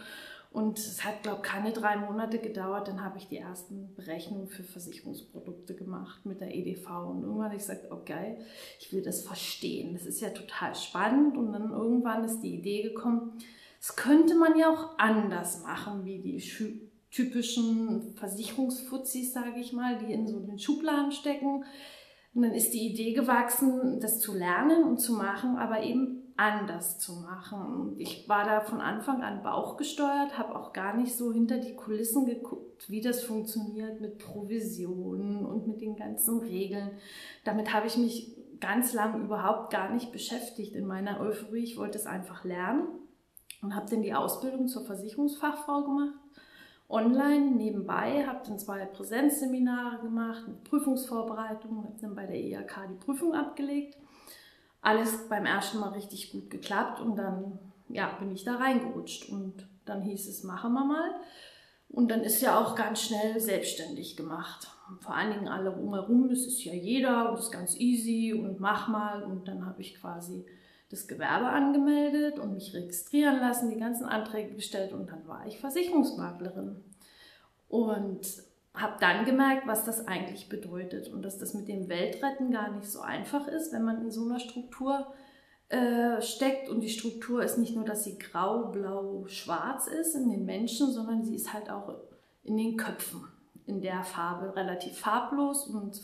Und 0.53 0.79
es 0.79 1.03
hat, 1.03 1.23
glaube 1.23 1.41
ich, 1.43 1.51
keine 1.51 1.73
drei 1.73 1.97
Monate 1.97 2.39
gedauert. 2.39 2.87
Dann 2.87 3.03
habe 3.03 3.17
ich 3.17 3.27
die 3.29 3.39
ersten 3.39 3.95
Berechnungen 3.95 4.49
für 4.49 4.63
Versicherungsprodukte 4.63 5.75
gemacht 5.75 6.27
mit 6.27 6.41
der 6.41 6.55
EDV. 6.55 6.89
Und 7.09 7.23
irgendwann 7.23 7.47
habe 7.47 7.55
ich 7.55 7.63
gesagt, 7.63 7.91
okay, 7.91 8.37
ich 8.79 8.93
will 8.93 9.03
das 9.03 9.23
verstehen. 9.23 9.95
Das 9.95 10.05
ist 10.05 10.21
ja 10.21 10.29
total 10.29 10.75
spannend. 10.75 11.39
Und 11.39 11.53
dann 11.53 11.71
irgendwann 11.71 12.25
ist 12.25 12.41
die 12.41 12.55
Idee 12.55 12.83
gekommen, 12.83 13.33
das 13.79 13.97
könnte 13.97 14.35
man 14.35 14.59
ja 14.59 14.71
auch 14.71 14.99
anders 14.99 15.63
machen, 15.63 16.05
wie 16.05 16.21
die 16.21 16.41
typischen 17.11 18.15
Versicherungsfuzis, 18.15 19.33
sage 19.33 19.59
ich 19.59 19.73
mal, 19.73 19.99
die 19.99 20.13
in 20.13 20.29
so 20.29 20.39
den 20.39 20.59
Schubladen 20.59 21.13
stecken. 21.13 21.65
Und 22.35 22.43
dann 22.43 22.53
ist 22.53 22.73
die 22.73 22.93
Idee 22.93 23.13
gewachsen, 23.13 24.01
das 24.01 24.21
zu 24.21 24.35
lernen 24.35 24.85
und 24.85 24.99
zu 24.99 25.15
machen, 25.15 25.57
aber 25.57 25.83
eben 25.83 26.22
anders 26.37 26.99
zu 26.99 27.13
machen. 27.21 27.95
Ich 27.99 28.29
war 28.29 28.45
da 28.45 28.61
von 28.61 28.81
Anfang 28.81 29.23
an 29.23 29.43
bauchgesteuert, 29.43 30.39
habe 30.39 30.57
auch 30.57 30.73
gar 30.73 30.97
nicht 30.97 31.17
so 31.17 31.33
hinter 31.33 31.59
die 31.59 31.77
Kulissen 31.77 32.27
geguckt, 32.27 32.89
wie 32.91 33.01
das 33.01 33.23
funktioniert 33.23 34.01
mit 34.01 34.19
Provisionen 34.19 35.45
und 35.45 35.67
mit 35.67 35.81
den 35.81 35.97
ganzen 35.97 36.41
Regeln. 36.41 36.93
Damit 37.45 37.73
habe 37.73 37.87
ich 37.87 37.97
mich 37.97 38.37
ganz 38.61 38.93
lang 38.95 39.23
überhaupt 39.23 39.73
gar 39.73 39.93
nicht 39.93 40.13
beschäftigt 40.13 40.75
in 40.75 40.87
meiner 40.87 41.21
Euphorie. 41.21 41.65
Ich 41.65 41.77
wollte 41.77 41.99
es 41.99 42.07
einfach 42.07 42.45
lernen 42.45 42.87
und 43.61 43.75
habe 43.75 43.91
dann 43.91 44.03
die 44.03 44.15
Ausbildung 44.15 44.69
zur 44.69 44.85
Versicherungsfachfrau 44.85 45.83
gemacht. 45.83 46.15
Online 46.89 47.53
nebenbei, 47.53 48.27
habe 48.27 48.41
dann 48.47 48.59
zwei 48.59 48.85
Präsenzseminare 48.85 50.03
gemacht 50.03 50.47
mit 50.47 50.65
Prüfungsvorbereitung, 50.65 51.85
habe 51.85 51.97
dann 52.01 52.15
bei 52.15 52.27
der 52.27 52.37
IHK 52.37 52.89
die 52.91 53.05
Prüfung 53.05 53.35
abgelegt 53.35 53.97
alles 54.83 55.29
beim 55.29 55.47
ersten 55.47 55.79
Mal 55.79 55.91
richtig 55.91 56.33
gut 56.33 56.51
geklappt 56.51 57.01
und 57.01 57.17
dann 57.17 57.59
ja, 57.89 58.09
bin 58.19 58.33
ich 58.33 58.45
da 58.45 58.57
reingerutscht 58.57 59.29
und 59.31 59.67
dann 59.85 60.03
hieß 60.03 60.29
es, 60.29 60.45
machen 60.45 60.73
wir 60.73 60.85
mal. 60.85 61.11
Und 61.89 62.11
dann 62.11 62.23
ist 62.23 62.41
ja 62.41 62.59
auch 62.59 62.75
ganz 62.75 63.03
schnell 63.03 63.39
selbstständig 63.39 64.17
gemacht. 64.17 64.69
vor 65.01 65.15
allen 65.15 65.33
Dingen 65.33 65.49
alle 65.49 65.71
rumherum, 65.71 66.29
das 66.29 66.41
ist 66.41 66.65
ja 66.65 66.73
jeder 66.73 67.29
und 67.29 67.37
das 67.37 67.47
ist 67.47 67.53
ganz 67.53 67.77
easy 67.79 68.33
und 68.33 68.61
mach 68.61 68.89
mal. 68.89 69.23
Und 69.23 69.47
dann 69.47 69.67
habe 69.67 69.83
ich 69.83 69.95
quasi 69.95 70.45
das 70.91 71.07
Gewerbe 71.07 71.47
angemeldet 71.47 72.39
und 72.39 72.55
mich 72.55 72.75
registrieren 72.75 73.41
lassen, 73.41 73.71
die 73.71 73.79
ganzen 73.79 74.05
Anträge 74.05 74.55
gestellt 74.55 74.93
und 74.93 75.11
dann 75.11 75.27
war 75.27 75.47
ich 75.47 75.59
Versicherungsmaklerin. 75.59 76.83
Und 77.69 78.27
habe 78.75 78.97
dann 79.01 79.25
gemerkt, 79.25 79.67
was 79.67 79.85
das 79.85 80.07
eigentlich 80.07 80.49
bedeutet 80.49 81.09
und 81.09 81.23
dass 81.23 81.39
das 81.39 81.53
mit 81.55 81.69
dem 81.69 81.89
Weltretten 81.89 82.51
gar 82.51 82.71
nicht 82.71 82.91
so 82.91 83.01
einfach 83.01 83.47
ist, 83.47 83.73
wenn 83.73 83.85
man 83.85 84.01
in 84.01 84.11
so 84.11 84.25
einer 84.25 84.41
Struktur 84.41 85.13
äh, 85.69 86.23
steckt. 86.23 86.71
Und 86.71 86.81
die 86.81 86.89
Struktur 86.89 87.43
ist 87.43 87.59
nicht 87.59 87.77
nur, 87.77 87.85
dass 87.85 88.05
sie 88.05 88.19
grau, 88.19 88.71
blau, 88.71 89.27
schwarz 89.27 89.89
ist 89.89 90.15
in 90.15 90.31
den 90.31 90.47
Menschen, 90.47 90.91
sondern 90.91 91.23
sie 91.23 91.35
ist 91.35 91.53
halt 91.53 91.71
auch 91.71 91.95
in 92.45 92.57
den 92.57 92.77
Köpfen 92.77 93.25
in 93.67 93.81
der 93.81 94.03
Farbe 94.03 94.57
relativ 94.57 94.99
farblos 94.99 95.67
und 95.69 96.01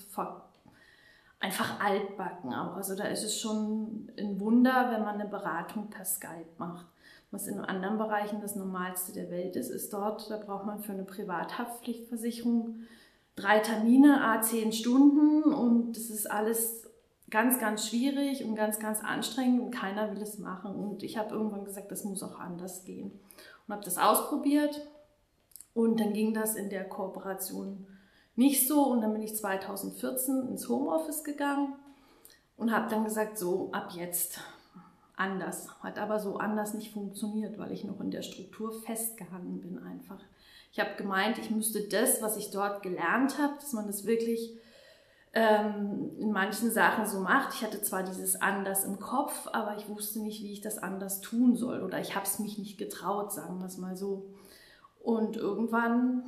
einfach 1.40 1.80
altbacken 1.80 2.52
auch. 2.52 2.76
Also 2.76 2.94
da 2.94 3.04
ist 3.04 3.24
es 3.24 3.40
schon 3.40 4.10
ein 4.18 4.38
Wunder, 4.38 4.90
wenn 4.92 5.02
man 5.02 5.20
eine 5.20 5.28
Beratung 5.28 5.88
per 5.90 6.04
Skype 6.04 6.46
macht 6.58 6.86
was 7.30 7.46
in 7.46 7.60
anderen 7.60 7.98
Bereichen 7.98 8.40
das 8.40 8.56
Normalste 8.56 9.12
der 9.12 9.30
Welt 9.30 9.56
ist, 9.56 9.68
ist 9.68 9.92
dort, 9.92 10.30
da 10.30 10.38
braucht 10.38 10.64
man 10.64 10.80
für 10.80 10.92
eine 10.92 11.04
Privathaftpflichtversicherung 11.04 12.80
drei 13.36 13.60
Termine, 13.60 14.24
a 14.24 14.40
zehn 14.40 14.72
Stunden 14.72 15.42
und 15.52 15.96
das 15.96 16.10
ist 16.10 16.30
alles 16.30 16.88
ganz, 17.30 17.58
ganz 17.58 17.86
schwierig 17.86 18.44
und 18.44 18.54
ganz, 18.54 18.78
ganz 18.78 19.02
anstrengend 19.02 19.60
und 19.60 19.70
keiner 19.70 20.10
will 20.10 20.22
es 20.22 20.38
machen. 20.38 20.74
Und 20.74 21.02
ich 21.02 21.18
habe 21.18 21.34
irgendwann 21.34 21.64
gesagt, 21.64 21.92
das 21.92 22.04
muss 22.04 22.22
auch 22.22 22.38
anders 22.38 22.84
gehen 22.84 23.12
und 23.66 23.74
habe 23.74 23.84
das 23.84 23.98
ausprobiert 23.98 24.86
und 25.74 26.00
dann 26.00 26.12
ging 26.12 26.34
das 26.34 26.56
in 26.56 26.70
der 26.70 26.88
Kooperation 26.88 27.86
nicht 28.34 28.68
so 28.68 28.84
und 28.84 29.00
dann 29.00 29.12
bin 29.12 29.22
ich 29.22 29.36
2014 29.36 30.48
ins 30.48 30.68
Homeoffice 30.68 31.24
gegangen 31.24 31.74
und 32.56 32.72
habe 32.72 32.88
dann 32.88 33.04
gesagt, 33.04 33.36
so 33.36 33.70
ab 33.72 33.90
jetzt 33.94 34.40
anders. 35.18 35.68
Hat 35.82 35.98
aber 35.98 36.18
so 36.18 36.36
anders 36.36 36.74
nicht 36.74 36.92
funktioniert, 36.92 37.58
weil 37.58 37.72
ich 37.72 37.84
noch 37.84 38.00
in 38.00 38.10
der 38.10 38.22
Struktur 38.22 38.72
festgehangen 38.72 39.60
bin 39.60 39.78
einfach. 39.78 40.20
Ich 40.72 40.80
habe 40.80 40.96
gemeint, 40.96 41.38
ich 41.38 41.50
müsste 41.50 41.88
das, 41.88 42.22
was 42.22 42.36
ich 42.36 42.50
dort 42.50 42.82
gelernt 42.82 43.38
habe, 43.38 43.54
dass 43.54 43.72
man 43.72 43.86
das 43.86 44.06
wirklich 44.06 44.56
ähm, 45.32 46.10
in 46.18 46.32
manchen 46.32 46.70
Sachen 46.70 47.06
so 47.06 47.20
macht. 47.20 47.54
Ich 47.54 47.62
hatte 47.62 47.82
zwar 47.82 48.02
dieses 48.02 48.40
anders 48.40 48.84
im 48.84 48.98
Kopf, 49.00 49.48
aber 49.52 49.76
ich 49.76 49.88
wusste 49.88 50.20
nicht, 50.20 50.42
wie 50.42 50.52
ich 50.52 50.60
das 50.60 50.78
anders 50.78 51.20
tun 51.20 51.56
soll. 51.56 51.82
Oder 51.82 52.00
ich 52.00 52.14
habe 52.14 52.26
es 52.26 52.38
mich 52.38 52.58
nicht 52.58 52.78
getraut, 52.78 53.32
sagen 53.32 53.58
wir 53.58 53.66
es 53.66 53.78
mal 53.78 53.96
so. 53.96 54.26
Und 55.00 55.36
irgendwann 55.36 56.22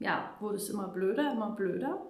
ja, 0.00 0.30
wurde 0.40 0.56
es 0.56 0.68
immer 0.68 0.88
blöder, 0.88 1.32
immer 1.32 1.50
blöder. 1.50 2.00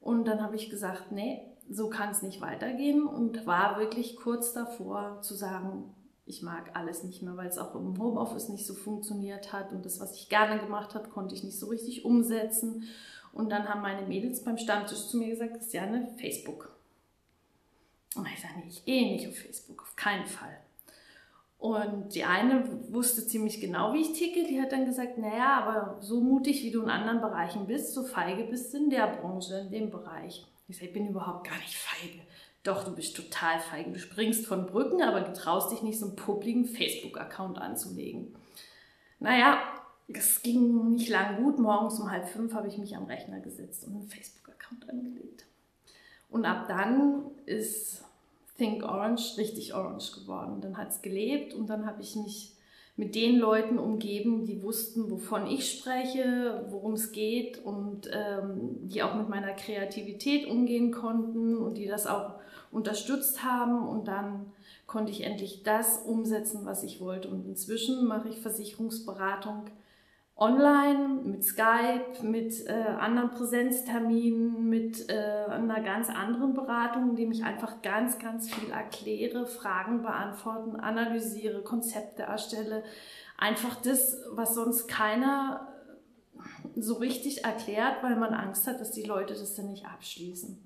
Und 0.00 0.26
dann 0.26 0.42
habe 0.42 0.54
ich 0.54 0.70
gesagt, 0.70 1.10
nee, 1.10 1.42
so 1.68 1.88
kann 1.88 2.10
es 2.10 2.22
nicht 2.22 2.40
weitergehen 2.40 3.06
und 3.06 3.46
war 3.46 3.78
wirklich 3.78 4.16
kurz 4.16 4.52
davor 4.52 5.20
zu 5.22 5.34
sagen, 5.34 5.94
ich 6.26 6.42
mag 6.42 6.70
alles 6.74 7.04
nicht 7.04 7.22
mehr, 7.22 7.36
weil 7.36 7.48
es 7.48 7.58
auch 7.58 7.74
im 7.74 7.98
Homeoffice 7.98 8.48
nicht 8.48 8.66
so 8.66 8.74
funktioniert 8.74 9.52
hat 9.52 9.72
und 9.72 9.84
das, 9.84 10.00
was 10.00 10.14
ich 10.14 10.28
gerne 10.28 10.60
gemacht 10.60 10.94
habe, 10.94 11.08
konnte 11.08 11.34
ich 11.34 11.44
nicht 11.44 11.58
so 11.58 11.66
richtig 11.66 12.04
umsetzen. 12.04 12.84
Und 13.32 13.50
dann 13.50 13.68
haben 13.68 13.82
meine 13.82 14.06
Mädels 14.06 14.42
beim 14.42 14.58
Stammtisch 14.58 15.08
zu 15.08 15.18
mir 15.18 15.28
gesagt, 15.28 15.54
Christiane, 15.54 16.08
Facebook. 16.18 16.74
Und 18.16 18.26
ich 18.26 18.40
sage, 18.40 18.54
ich 18.66 18.84
gehe 18.84 19.12
nicht 19.12 19.28
auf 19.28 19.36
Facebook, 19.36 19.82
auf 19.82 19.94
keinen 19.94 20.26
Fall. 20.26 20.58
Und 21.58 22.14
die 22.14 22.24
eine 22.24 22.64
wusste 22.92 23.26
ziemlich 23.26 23.60
genau, 23.60 23.92
wie 23.92 24.00
ich 24.00 24.12
ticke. 24.12 24.46
Die 24.46 24.60
hat 24.60 24.72
dann 24.72 24.86
gesagt, 24.86 25.18
naja, 25.18 25.60
aber 25.60 26.00
so 26.00 26.20
mutig, 26.20 26.62
wie 26.62 26.70
du 26.70 26.82
in 26.82 26.90
anderen 26.90 27.20
Bereichen 27.20 27.66
bist, 27.66 27.94
so 27.94 28.04
feige 28.04 28.44
bist 28.44 28.72
du 28.72 28.78
in 28.78 28.90
der 28.90 29.06
Branche, 29.06 29.58
in 29.58 29.70
dem 29.70 29.90
Bereich. 29.90 30.46
Ich 30.68 30.76
sage, 30.76 30.88
ich 30.88 30.92
bin 30.92 31.08
überhaupt 31.08 31.46
gar 31.46 31.56
nicht 31.58 31.76
feige. 31.76 32.20
Doch, 32.62 32.82
du 32.84 32.94
bist 32.94 33.16
total 33.16 33.60
feige. 33.60 33.92
Du 33.92 33.98
springst 33.98 34.46
von 34.46 34.66
Brücken, 34.66 35.02
aber 35.02 35.20
du 35.20 35.32
traust 35.32 35.70
dich 35.70 35.82
nicht, 35.82 35.98
so 35.98 36.06
einen 36.06 36.16
publiken 36.16 36.64
Facebook-Account 36.64 37.58
anzulegen. 37.58 38.34
Naja, 39.20 39.60
es 40.08 40.42
ging 40.42 40.92
nicht 40.92 41.08
lang 41.08 41.42
gut. 41.42 41.58
Morgens 41.58 42.00
um 42.00 42.10
halb 42.10 42.28
fünf 42.28 42.54
habe 42.54 42.66
ich 42.66 42.78
mich 42.78 42.96
am 42.96 43.04
Rechner 43.04 43.38
gesetzt 43.40 43.84
und 43.84 43.94
einen 43.94 44.08
Facebook-Account 44.08 44.88
angelegt. 44.88 45.46
Und 46.28 46.44
ab 46.44 46.66
dann 46.66 47.22
ist 47.46 48.04
Think 48.56 48.82
Orange 48.82 49.36
richtig 49.36 49.74
orange 49.74 50.12
geworden. 50.12 50.60
Dann 50.60 50.76
hat 50.76 50.90
es 50.90 51.02
gelebt 51.02 51.54
und 51.54 51.68
dann 51.68 51.86
habe 51.86 52.02
ich 52.02 52.16
mich 52.16 52.55
mit 52.96 53.14
den 53.14 53.38
Leuten 53.38 53.78
umgeben, 53.78 54.46
die 54.46 54.62
wussten, 54.62 55.10
wovon 55.10 55.46
ich 55.46 55.70
spreche, 55.70 56.64
worum 56.70 56.94
es 56.94 57.12
geht 57.12 57.62
und 57.64 58.08
ähm, 58.10 58.88
die 58.88 59.02
auch 59.02 59.14
mit 59.14 59.28
meiner 59.28 59.52
Kreativität 59.52 60.46
umgehen 60.46 60.92
konnten 60.92 61.58
und 61.58 61.76
die 61.76 61.86
das 61.86 62.06
auch 62.06 62.34
unterstützt 62.70 63.44
haben. 63.44 63.86
Und 63.86 64.08
dann 64.08 64.52
konnte 64.86 65.12
ich 65.12 65.24
endlich 65.24 65.62
das 65.62 65.98
umsetzen, 66.06 66.64
was 66.64 66.82
ich 66.84 67.00
wollte. 67.00 67.28
Und 67.28 67.44
inzwischen 67.46 68.06
mache 68.06 68.30
ich 68.30 68.40
Versicherungsberatung 68.40 69.64
online, 70.38 71.22
mit 71.24 71.44
Skype, 71.44 72.22
mit 72.22 72.66
äh, 72.66 72.72
anderen 72.72 73.30
Präsenzterminen, 73.30 74.68
mit 74.68 75.08
äh, 75.08 75.14
einer 75.14 75.80
ganz 75.80 76.10
anderen 76.10 76.52
Beratung, 76.52 77.10
indem 77.10 77.32
ich 77.32 77.42
einfach 77.42 77.80
ganz, 77.80 78.18
ganz 78.18 78.52
viel 78.52 78.70
erkläre, 78.70 79.46
Fragen 79.46 80.02
beantworten, 80.02 80.76
analysiere, 80.76 81.62
Konzepte 81.62 82.24
erstelle. 82.24 82.84
Einfach 83.38 83.76
das, 83.76 84.18
was 84.30 84.54
sonst 84.54 84.88
keiner 84.88 85.68
so 86.74 86.94
richtig 86.94 87.44
erklärt, 87.44 88.02
weil 88.02 88.16
man 88.16 88.34
Angst 88.34 88.66
hat, 88.66 88.78
dass 88.78 88.90
die 88.90 89.04
Leute 89.04 89.32
das 89.32 89.54
dann 89.54 89.68
nicht 89.68 89.86
abschließen. 89.86 90.58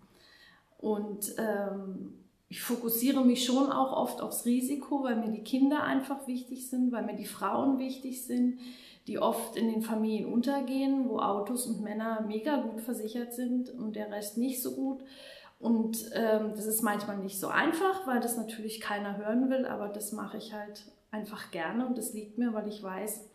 Und 0.78 1.34
ähm, 1.38 2.14
ich 2.48 2.60
fokussiere 2.60 3.24
mich 3.24 3.44
schon 3.44 3.70
auch 3.70 3.92
oft 3.92 4.20
aufs 4.20 4.44
Risiko, 4.44 5.04
weil 5.04 5.14
mir 5.14 5.30
die 5.30 5.44
Kinder 5.44 5.84
einfach 5.84 6.26
wichtig 6.26 6.68
sind, 6.68 6.90
weil 6.90 7.04
mir 7.04 7.14
die 7.14 7.26
Frauen 7.26 7.78
wichtig 7.78 8.24
sind 8.24 8.58
die 9.06 9.18
oft 9.18 9.56
in 9.56 9.68
den 9.68 9.82
Familien 9.82 10.32
untergehen, 10.32 11.08
wo 11.08 11.18
Autos 11.18 11.66
und 11.66 11.80
Männer 11.80 12.22
mega 12.26 12.60
gut 12.60 12.80
versichert 12.80 13.32
sind 13.32 13.70
und 13.70 13.96
der 13.96 14.10
Rest 14.10 14.38
nicht 14.38 14.62
so 14.62 14.74
gut. 14.74 15.02
Und 15.58 16.10
ähm, 16.14 16.52
das 16.54 16.66
ist 16.66 16.82
manchmal 16.82 17.18
nicht 17.18 17.38
so 17.38 17.48
einfach, 17.48 18.06
weil 18.06 18.20
das 18.20 18.36
natürlich 18.36 18.80
keiner 18.80 19.18
hören 19.18 19.50
will, 19.50 19.66
aber 19.66 19.88
das 19.88 20.12
mache 20.12 20.38
ich 20.38 20.54
halt 20.54 20.84
einfach 21.10 21.50
gerne 21.50 21.86
und 21.86 21.98
das 21.98 22.14
liegt 22.14 22.38
mir, 22.38 22.54
weil 22.54 22.68
ich 22.68 22.82
weiß, 22.82 23.28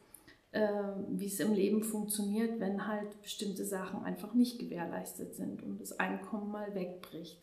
äh, 0.51 0.69
wie 1.09 1.27
es 1.27 1.39
im 1.39 1.53
Leben 1.53 1.83
funktioniert, 1.83 2.59
wenn 2.59 2.87
halt 2.87 3.21
bestimmte 3.21 3.65
Sachen 3.65 4.03
einfach 4.03 4.33
nicht 4.33 4.57
gewährleistet 4.57 5.35
sind 5.35 5.61
und 5.61 5.81
das 5.81 5.99
Einkommen 5.99 6.51
mal 6.51 6.73
wegbricht. 6.73 7.39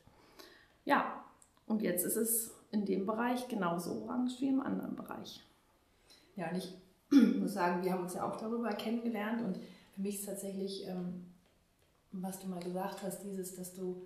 Ja, 0.85 1.23
und 1.67 1.83
jetzt 1.83 2.05
ist 2.05 2.17
es 2.17 2.55
in 2.71 2.85
dem 2.85 3.07
Bereich 3.07 3.47
genauso 3.49 4.02
orange 4.02 4.41
wie 4.41 4.49
im 4.49 4.61
anderen 4.61 4.97
Bereich. 4.97 5.47
Ja, 6.35 6.50
und 6.50 6.57
ich 6.57 6.75
ich 7.12 7.38
muss 7.38 7.52
sagen, 7.52 7.85
wir 7.85 7.92
haben 7.92 8.04
uns 8.04 8.14
ja 8.14 8.28
auch 8.28 8.37
darüber 8.37 8.71
kennengelernt 8.71 9.42
und 9.42 9.59
für 9.95 10.00
mich 10.00 10.16
ist 10.21 10.26
tatsächlich, 10.26 10.87
ähm, 10.88 11.26
was 12.12 12.40
du 12.40 12.49
mal 12.49 12.62
gesagt 12.62 13.02
hast, 13.02 13.23
dieses, 13.23 13.54
dass 13.54 13.75
du 13.75 14.02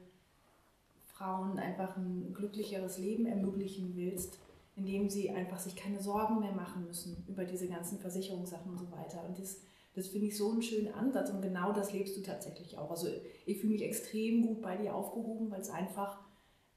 Frauen 1.06 1.58
einfach 1.58 1.96
ein 1.96 2.34
glücklicheres 2.34 2.98
Leben 2.98 3.26
ermöglichen 3.26 3.92
willst, 3.96 4.38
indem 4.75 5.08
sie 5.08 5.30
einfach 5.30 5.58
sich 5.58 5.75
keine 5.75 6.02
Sorgen 6.02 6.40
mehr 6.40 6.52
machen 6.52 6.84
müssen 6.84 7.25
über 7.28 7.44
diese 7.44 7.68
ganzen 7.68 7.98
Versicherungssachen 7.98 8.70
und 8.70 8.78
so 8.78 8.90
weiter. 8.90 9.25
Und 9.26 9.38
das, 9.38 9.60
das 9.94 10.08
finde 10.08 10.26
ich 10.26 10.36
so 10.36 10.50
einen 10.50 10.62
schönen 10.62 10.92
Ansatz 10.92 11.30
und 11.30 11.40
genau 11.40 11.72
das 11.72 11.92
lebst 11.92 12.16
du 12.16 12.22
tatsächlich 12.22 12.76
auch. 12.76 12.90
Also 12.90 13.08
ich 13.46 13.58
fühle 13.58 13.72
mich 13.72 13.82
extrem 13.82 14.42
gut 14.42 14.60
bei 14.60 14.76
dir 14.76 14.94
aufgehoben, 14.94 15.50
weil 15.50 15.60
es 15.60 15.70
einfach, 15.70 16.18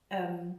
ähm, 0.09 0.55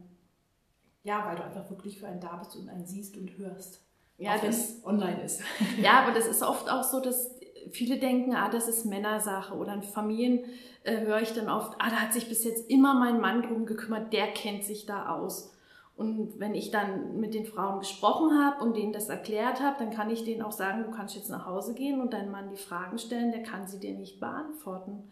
ja, 1.03 1.27
weil 1.27 1.37
du 1.37 1.45
einfach 1.45 1.71
wirklich 1.71 1.99
für 1.99 2.07
einen 2.07 2.21
da 2.21 2.37
bist 2.37 2.57
und 2.57 2.69
einen 2.69 2.87
siehst 2.87 3.17
und 3.17 3.39
hörst. 3.39 3.81
Ja, 4.21 4.37
auch 4.37 4.41
das 4.41 4.85
online 4.85 5.23
ist. 5.23 5.41
Ja, 5.83 6.03
aber 6.03 6.13
das 6.13 6.27
ist 6.27 6.43
oft 6.43 6.71
auch 6.71 6.85
so, 6.85 7.01
dass 7.01 7.35
viele 7.73 7.99
denken, 7.99 8.35
ah, 8.35 8.51
das 8.51 8.69
ist 8.69 8.85
Männersache 8.85 9.55
oder 9.55 9.73
in 9.73 9.83
Familien 9.83 10.45
äh, 10.85 11.01
höre 11.01 11.23
ich 11.23 11.33
dann 11.33 11.49
oft, 11.49 11.75
ah, 11.79 11.89
da 11.89 11.97
hat 11.97 12.13
sich 12.13 12.29
bis 12.29 12.45
jetzt 12.45 12.71
immer 12.71 12.95
mein 12.95 13.21
Mann 13.21 13.43
drum 13.43 13.65
gekümmert, 13.65 14.13
der 14.13 14.29
kennt 14.29 14.65
sich 14.65 14.85
da 14.85 15.09
aus. 15.09 15.53
Und 15.97 16.39
wenn 16.39 16.55
ich 16.55 16.71
dann 16.71 17.19
mit 17.21 17.35
den 17.35 17.47
Frauen 17.47 17.79
gesprochen 17.79 18.39
habe 18.39 18.63
und 18.63 18.77
denen 18.77 18.93
das 18.93 19.09
erklärt 19.09 19.61
habe, 19.61 19.77
dann 19.79 19.91
kann 19.91 20.11
ich 20.11 20.25
denen 20.25 20.43
auch 20.43 20.53
sagen, 20.53 20.85
du 20.85 20.91
kannst 20.91 21.15
jetzt 21.15 21.31
nach 21.31 21.47
Hause 21.47 21.75
gehen 21.75 22.01
und 22.01 22.13
deinem 22.13 22.31
Mann 22.31 22.51
die 22.51 22.57
Fragen 22.57 22.99
stellen, 22.99 23.33
der 23.33 23.43
kann 23.43 23.67
sie 23.67 23.81
dir 23.81 23.95
nicht 23.95 24.21
beantworten. 24.21 25.11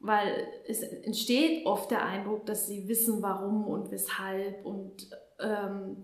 Weil 0.00 0.46
es 0.68 0.82
entsteht 0.82 1.66
oft 1.66 1.90
der 1.90 2.04
Eindruck, 2.04 2.46
dass 2.46 2.68
sie 2.68 2.86
wissen, 2.86 3.20
warum 3.20 3.66
und 3.66 3.90
weshalb 3.90 4.64
und 4.64 5.08
ähm, 5.40 5.96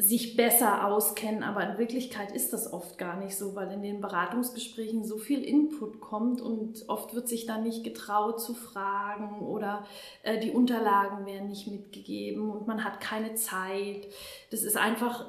sich 0.00 0.36
besser 0.36 0.86
auskennen, 0.86 1.42
aber 1.42 1.68
in 1.68 1.76
Wirklichkeit 1.76 2.30
ist 2.30 2.52
das 2.52 2.72
oft 2.72 2.98
gar 2.98 3.18
nicht 3.18 3.36
so, 3.36 3.56
weil 3.56 3.72
in 3.72 3.82
den 3.82 4.00
Beratungsgesprächen 4.00 5.02
so 5.02 5.18
viel 5.18 5.42
Input 5.42 6.00
kommt 6.00 6.40
und 6.40 6.88
oft 6.88 7.16
wird 7.16 7.28
sich 7.28 7.46
dann 7.46 7.64
nicht 7.64 7.82
getraut 7.82 8.40
zu 8.40 8.54
fragen 8.54 9.40
oder 9.40 9.84
äh, 10.22 10.38
die 10.38 10.52
Unterlagen 10.52 11.26
werden 11.26 11.48
nicht 11.48 11.66
mitgegeben 11.66 12.48
und 12.48 12.68
man 12.68 12.84
hat 12.84 13.00
keine 13.00 13.34
Zeit. 13.34 14.06
Das 14.52 14.62
ist 14.62 14.76
einfach 14.76 15.26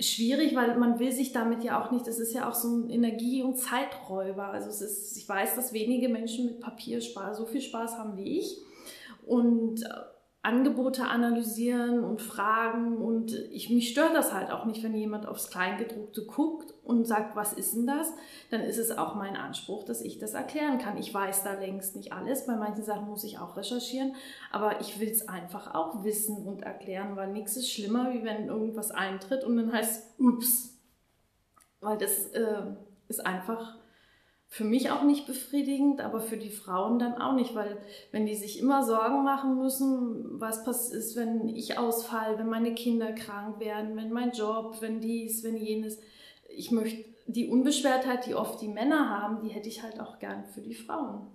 schwierig, 0.00 0.56
weil 0.56 0.76
man 0.76 0.98
will 0.98 1.12
sich 1.12 1.32
damit 1.32 1.62
ja 1.62 1.80
auch 1.80 1.92
nicht, 1.92 2.08
das 2.08 2.18
ist 2.18 2.34
ja 2.34 2.50
auch 2.50 2.54
so 2.54 2.68
ein 2.68 2.90
Energie- 2.90 3.44
und 3.44 3.56
Zeiträuber. 3.56 4.48
Also 4.48 4.70
es 4.70 4.80
ist, 4.80 5.16
ich 5.16 5.28
weiß, 5.28 5.54
dass 5.54 5.72
wenige 5.72 6.08
Menschen 6.08 6.46
mit 6.46 6.60
Papier 6.60 7.00
so 7.00 7.46
viel 7.46 7.60
Spaß 7.60 7.96
haben 7.96 8.16
wie 8.16 8.40
ich 8.40 8.58
und 9.24 9.84
Angebote 10.44 11.06
analysieren 11.06 12.04
und 12.04 12.20
fragen 12.20 12.98
und 12.98 13.32
ich, 13.50 13.70
mich 13.70 13.88
stört 13.88 14.14
das 14.14 14.34
halt 14.34 14.50
auch 14.50 14.66
nicht, 14.66 14.82
wenn 14.82 14.94
jemand 14.94 15.26
aufs 15.26 15.48
Kleingedruckte 15.48 16.26
guckt 16.26 16.74
und 16.84 17.06
sagt, 17.06 17.34
was 17.34 17.54
ist 17.54 17.74
denn 17.74 17.86
das? 17.86 18.12
Dann 18.50 18.60
ist 18.60 18.76
es 18.76 18.90
auch 18.90 19.14
mein 19.14 19.36
Anspruch, 19.36 19.84
dass 19.84 20.02
ich 20.02 20.18
das 20.18 20.34
erklären 20.34 20.76
kann. 20.76 20.98
Ich 20.98 21.14
weiß 21.14 21.44
da 21.44 21.54
längst 21.54 21.96
nicht 21.96 22.12
alles, 22.12 22.46
bei 22.46 22.56
manchen 22.56 22.84
Sachen 22.84 23.08
muss 23.08 23.24
ich 23.24 23.38
auch 23.38 23.56
recherchieren, 23.56 24.14
aber 24.52 24.82
ich 24.82 25.00
will 25.00 25.08
es 25.08 25.26
einfach 25.28 25.74
auch 25.74 26.04
wissen 26.04 26.46
und 26.46 26.60
erklären, 26.60 27.16
weil 27.16 27.32
nichts 27.32 27.56
ist 27.56 27.72
schlimmer, 27.72 28.12
wie 28.12 28.22
wenn 28.22 28.48
irgendwas 28.48 28.90
eintritt 28.90 29.44
und 29.44 29.56
dann 29.56 29.72
heißt, 29.72 30.20
ups, 30.20 30.78
weil 31.80 31.96
das 31.96 32.26
äh, 32.32 32.64
ist 33.08 33.24
einfach 33.24 33.78
für 34.54 34.62
mich 34.62 34.92
auch 34.92 35.02
nicht 35.02 35.26
befriedigend, 35.26 36.00
aber 36.00 36.20
für 36.20 36.36
die 36.36 36.48
Frauen 36.48 37.00
dann 37.00 37.14
auch 37.14 37.34
nicht, 37.34 37.56
weil 37.56 37.76
wenn 38.12 38.24
die 38.24 38.36
sich 38.36 38.60
immer 38.60 38.84
Sorgen 38.84 39.24
machen 39.24 39.58
müssen, 39.58 40.40
was 40.40 40.62
passiert, 40.62 41.16
wenn 41.16 41.48
ich 41.48 41.76
ausfall, 41.76 42.38
wenn 42.38 42.46
meine 42.46 42.72
Kinder 42.72 43.12
krank 43.14 43.58
werden, 43.58 43.96
wenn 43.96 44.12
mein 44.12 44.30
Job, 44.30 44.76
wenn 44.78 45.00
dies, 45.00 45.42
wenn 45.42 45.56
jenes. 45.56 45.98
Ich 46.48 46.70
möchte 46.70 47.04
die 47.26 47.48
Unbeschwertheit, 47.48 48.26
die 48.26 48.36
oft 48.36 48.62
die 48.62 48.68
Männer 48.68 49.10
haben, 49.10 49.42
die 49.42 49.52
hätte 49.52 49.68
ich 49.68 49.82
halt 49.82 49.98
auch 49.98 50.20
gern 50.20 50.44
für 50.44 50.60
die 50.60 50.76
Frauen. 50.76 51.26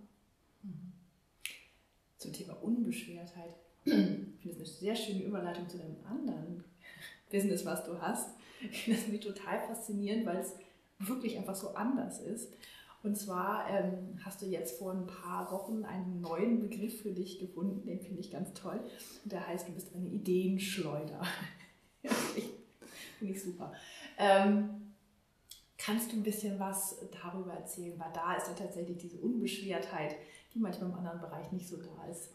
Zum 2.19 2.31
Thema 2.31 2.53
Unbeschwertheit. 2.63 3.55
Ich 3.83 3.91
finde 3.91 4.37
das 4.47 4.55
eine 4.55 4.65
sehr 4.65 4.95
schöne 4.95 5.23
Überleitung 5.23 5.67
zu 5.67 5.77
einem 5.77 5.97
anderen 6.09 6.63
Business, 7.29 7.65
was 7.65 7.83
du 7.83 8.01
hast. 8.01 8.29
Ich 8.61 8.83
finde 8.83 8.97
das 9.01 9.09
mich 9.09 9.19
total 9.19 9.59
faszinierend, 9.67 10.25
weil 10.25 10.37
es 10.37 10.55
wirklich 10.99 11.37
einfach 11.37 11.55
so 11.55 11.75
anders 11.75 12.21
ist. 12.21 12.53
Und 13.01 13.17
zwar 13.17 13.69
ähm, 13.69 14.19
hast 14.25 14.41
du 14.41 14.45
jetzt 14.45 14.77
vor 14.77 14.91
ein 14.91 15.07
paar 15.07 15.51
Wochen 15.51 15.85
einen 15.85 16.19
neuen 16.19 16.59
Begriff 16.59 17.01
für 17.01 17.11
dich 17.11 17.39
gefunden, 17.39 17.85
den 17.85 18.01
finde 18.01 18.19
ich 18.19 18.31
ganz 18.31 18.53
toll. 18.53 18.79
Und 19.23 19.31
der 19.31 19.47
heißt, 19.47 19.67
du 19.67 19.71
bist 19.71 19.95
eine 19.95 20.07
Ideenschleuder. 20.07 21.21
finde 23.19 23.33
ich 23.33 23.43
super. 23.43 23.71
Ähm, 24.17 24.93
kannst 25.77 26.11
du 26.11 26.17
ein 26.17 26.23
bisschen 26.23 26.59
was 26.59 26.97
darüber 27.23 27.53
erzählen? 27.53 27.97
Weil 27.99 28.11
da 28.13 28.35
ist 28.35 28.47
ja 28.47 28.53
tatsächlich 28.53 28.97
diese 28.97 29.17
Unbeschwertheit, 29.17 30.15
die 30.53 30.59
manchmal 30.59 30.89
im 30.89 30.95
anderen 30.95 31.21
Bereich 31.21 31.51
nicht 31.51 31.67
so 31.67 31.77
da 31.77 32.05
ist. 32.09 32.33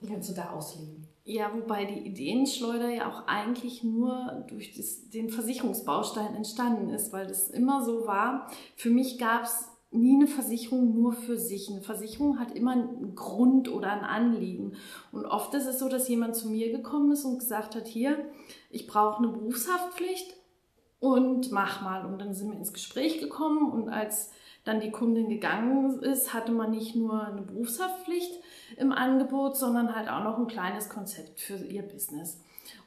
Die 0.00 0.06
kannst 0.06 0.28
du 0.28 0.34
da 0.34 0.50
ausleben. 0.50 1.06
Ja, 1.24 1.50
wobei 1.54 1.86
die 1.86 2.00
Ideenschleuder 2.00 2.90
ja 2.90 3.10
auch 3.10 3.26
eigentlich 3.26 3.84
nur 3.84 4.44
durch 4.48 4.74
das, 4.76 5.08
den 5.08 5.30
Versicherungsbaustein 5.30 6.34
entstanden 6.34 6.90
ist, 6.90 7.12
weil 7.12 7.26
das 7.26 7.48
immer 7.48 7.84
so 7.84 8.06
war. 8.06 8.50
Für 8.76 8.90
mich 8.90 9.18
gab 9.18 9.44
es 9.44 9.68
nie 9.94 10.16
eine 10.16 10.26
Versicherung 10.26 10.94
nur 10.94 11.12
für 11.12 11.38
sich. 11.38 11.70
Eine 11.70 11.80
Versicherung 11.80 12.38
hat 12.38 12.52
immer 12.52 12.72
einen 12.72 13.14
Grund 13.14 13.68
oder 13.68 13.92
ein 13.92 14.04
Anliegen. 14.04 14.72
Und 15.12 15.24
oft 15.24 15.54
ist 15.54 15.66
es 15.66 15.78
so, 15.78 15.88
dass 15.88 16.08
jemand 16.08 16.36
zu 16.36 16.48
mir 16.48 16.72
gekommen 16.72 17.12
ist 17.12 17.24
und 17.24 17.38
gesagt 17.38 17.76
hat, 17.76 17.86
hier, 17.86 18.18
ich 18.70 18.86
brauche 18.86 19.18
eine 19.18 19.28
Berufshaftpflicht 19.28 20.34
und 21.00 21.52
mach 21.52 21.82
mal. 21.82 22.04
Und 22.06 22.20
dann 22.20 22.34
sind 22.34 22.50
wir 22.50 22.58
ins 22.58 22.72
Gespräch 22.72 23.20
gekommen 23.20 23.70
und 23.70 23.88
als 23.88 24.32
dann 24.64 24.80
die 24.80 24.90
Kundin 24.90 25.28
gegangen 25.28 26.02
ist, 26.02 26.32
hatte 26.32 26.50
man 26.50 26.70
nicht 26.70 26.96
nur 26.96 27.22
eine 27.22 27.42
Berufshaftpflicht 27.42 28.40
im 28.78 28.92
Angebot, 28.92 29.56
sondern 29.56 29.94
halt 29.94 30.08
auch 30.08 30.24
noch 30.24 30.38
ein 30.38 30.46
kleines 30.46 30.88
Konzept 30.88 31.38
für 31.38 31.56
ihr 31.56 31.82
Business. 31.82 32.42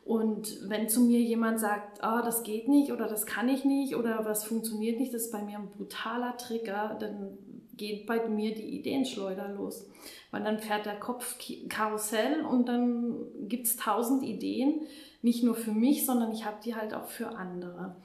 Und 0.05 0.69
wenn 0.69 0.87
zu 0.87 1.01
mir 1.01 1.19
jemand 1.19 1.59
sagt, 1.59 2.03
ah, 2.03 2.21
das 2.21 2.43
geht 2.43 2.67
nicht 2.67 2.91
oder 2.91 3.07
das 3.07 3.25
kann 3.25 3.49
ich 3.49 3.65
nicht 3.65 3.95
oder 3.95 4.23
was 4.23 4.45
funktioniert 4.45 4.99
nicht, 4.99 5.13
das 5.13 5.23
ist 5.23 5.31
bei 5.31 5.41
mir 5.41 5.57
ein 5.57 5.69
brutaler 5.69 6.37
Trigger, 6.37 6.95
dann 6.99 7.37
geht 7.75 8.05
bei 8.07 8.27
mir 8.27 8.55
die 8.55 8.79
Ideenschleuder 8.79 9.49
los. 9.49 9.87
Weil 10.31 10.43
dann 10.43 10.59
fährt 10.59 10.85
der 10.85 10.99
Kopf 10.99 11.37
Karussell 11.69 12.45
und 12.45 12.67
dann 12.67 13.17
gibt 13.47 13.67
es 13.67 13.77
tausend 13.77 14.23
Ideen, 14.23 14.81
nicht 15.21 15.43
nur 15.43 15.55
für 15.55 15.71
mich, 15.71 16.05
sondern 16.05 16.31
ich 16.31 16.45
habe 16.45 16.57
die 16.63 16.75
halt 16.75 16.93
auch 16.93 17.07
für 17.07 17.29
andere. 17.29 17.95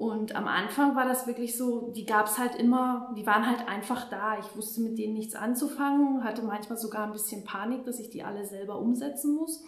Und 0.00 0.34
am 0.34 0.48
Anfang 0.48 0.96
war 0.96 1.06
das 1.06 1.26
wirklich 1.26 1.58
so, 1.58 1.92
die 1.94 2.06
gab 2.06 2.24
es 2.24 2.38
halt 2.38 2.54
immer, 2.54 3.12
die 3.18 3.26
waren 3.26 3.46
halt 3.46 3.68
einfach 3.68 4.08
da. 4.08 4.38
Ich 4.38 4.56
wusste 4.56 4.80
mit 4.80 4.96
denen 4.96 5.12
nichts 5.12 5.34
anzufangen, 5.34 6.24
hatte 6.24 6.40
manchmal 6.40 6.78
sogar 6.78 7.04
ein 7.04 7.12
bisschen 7.12 7.44
Panik, 7.44 7.84
dass 7.84 8.00
ich 8.00 8.08
die 8.08 8.22
alle 8.22 8.46
selber 8.46 8.78
umsetzen 8.78 9.34
muss, 9.34 9.62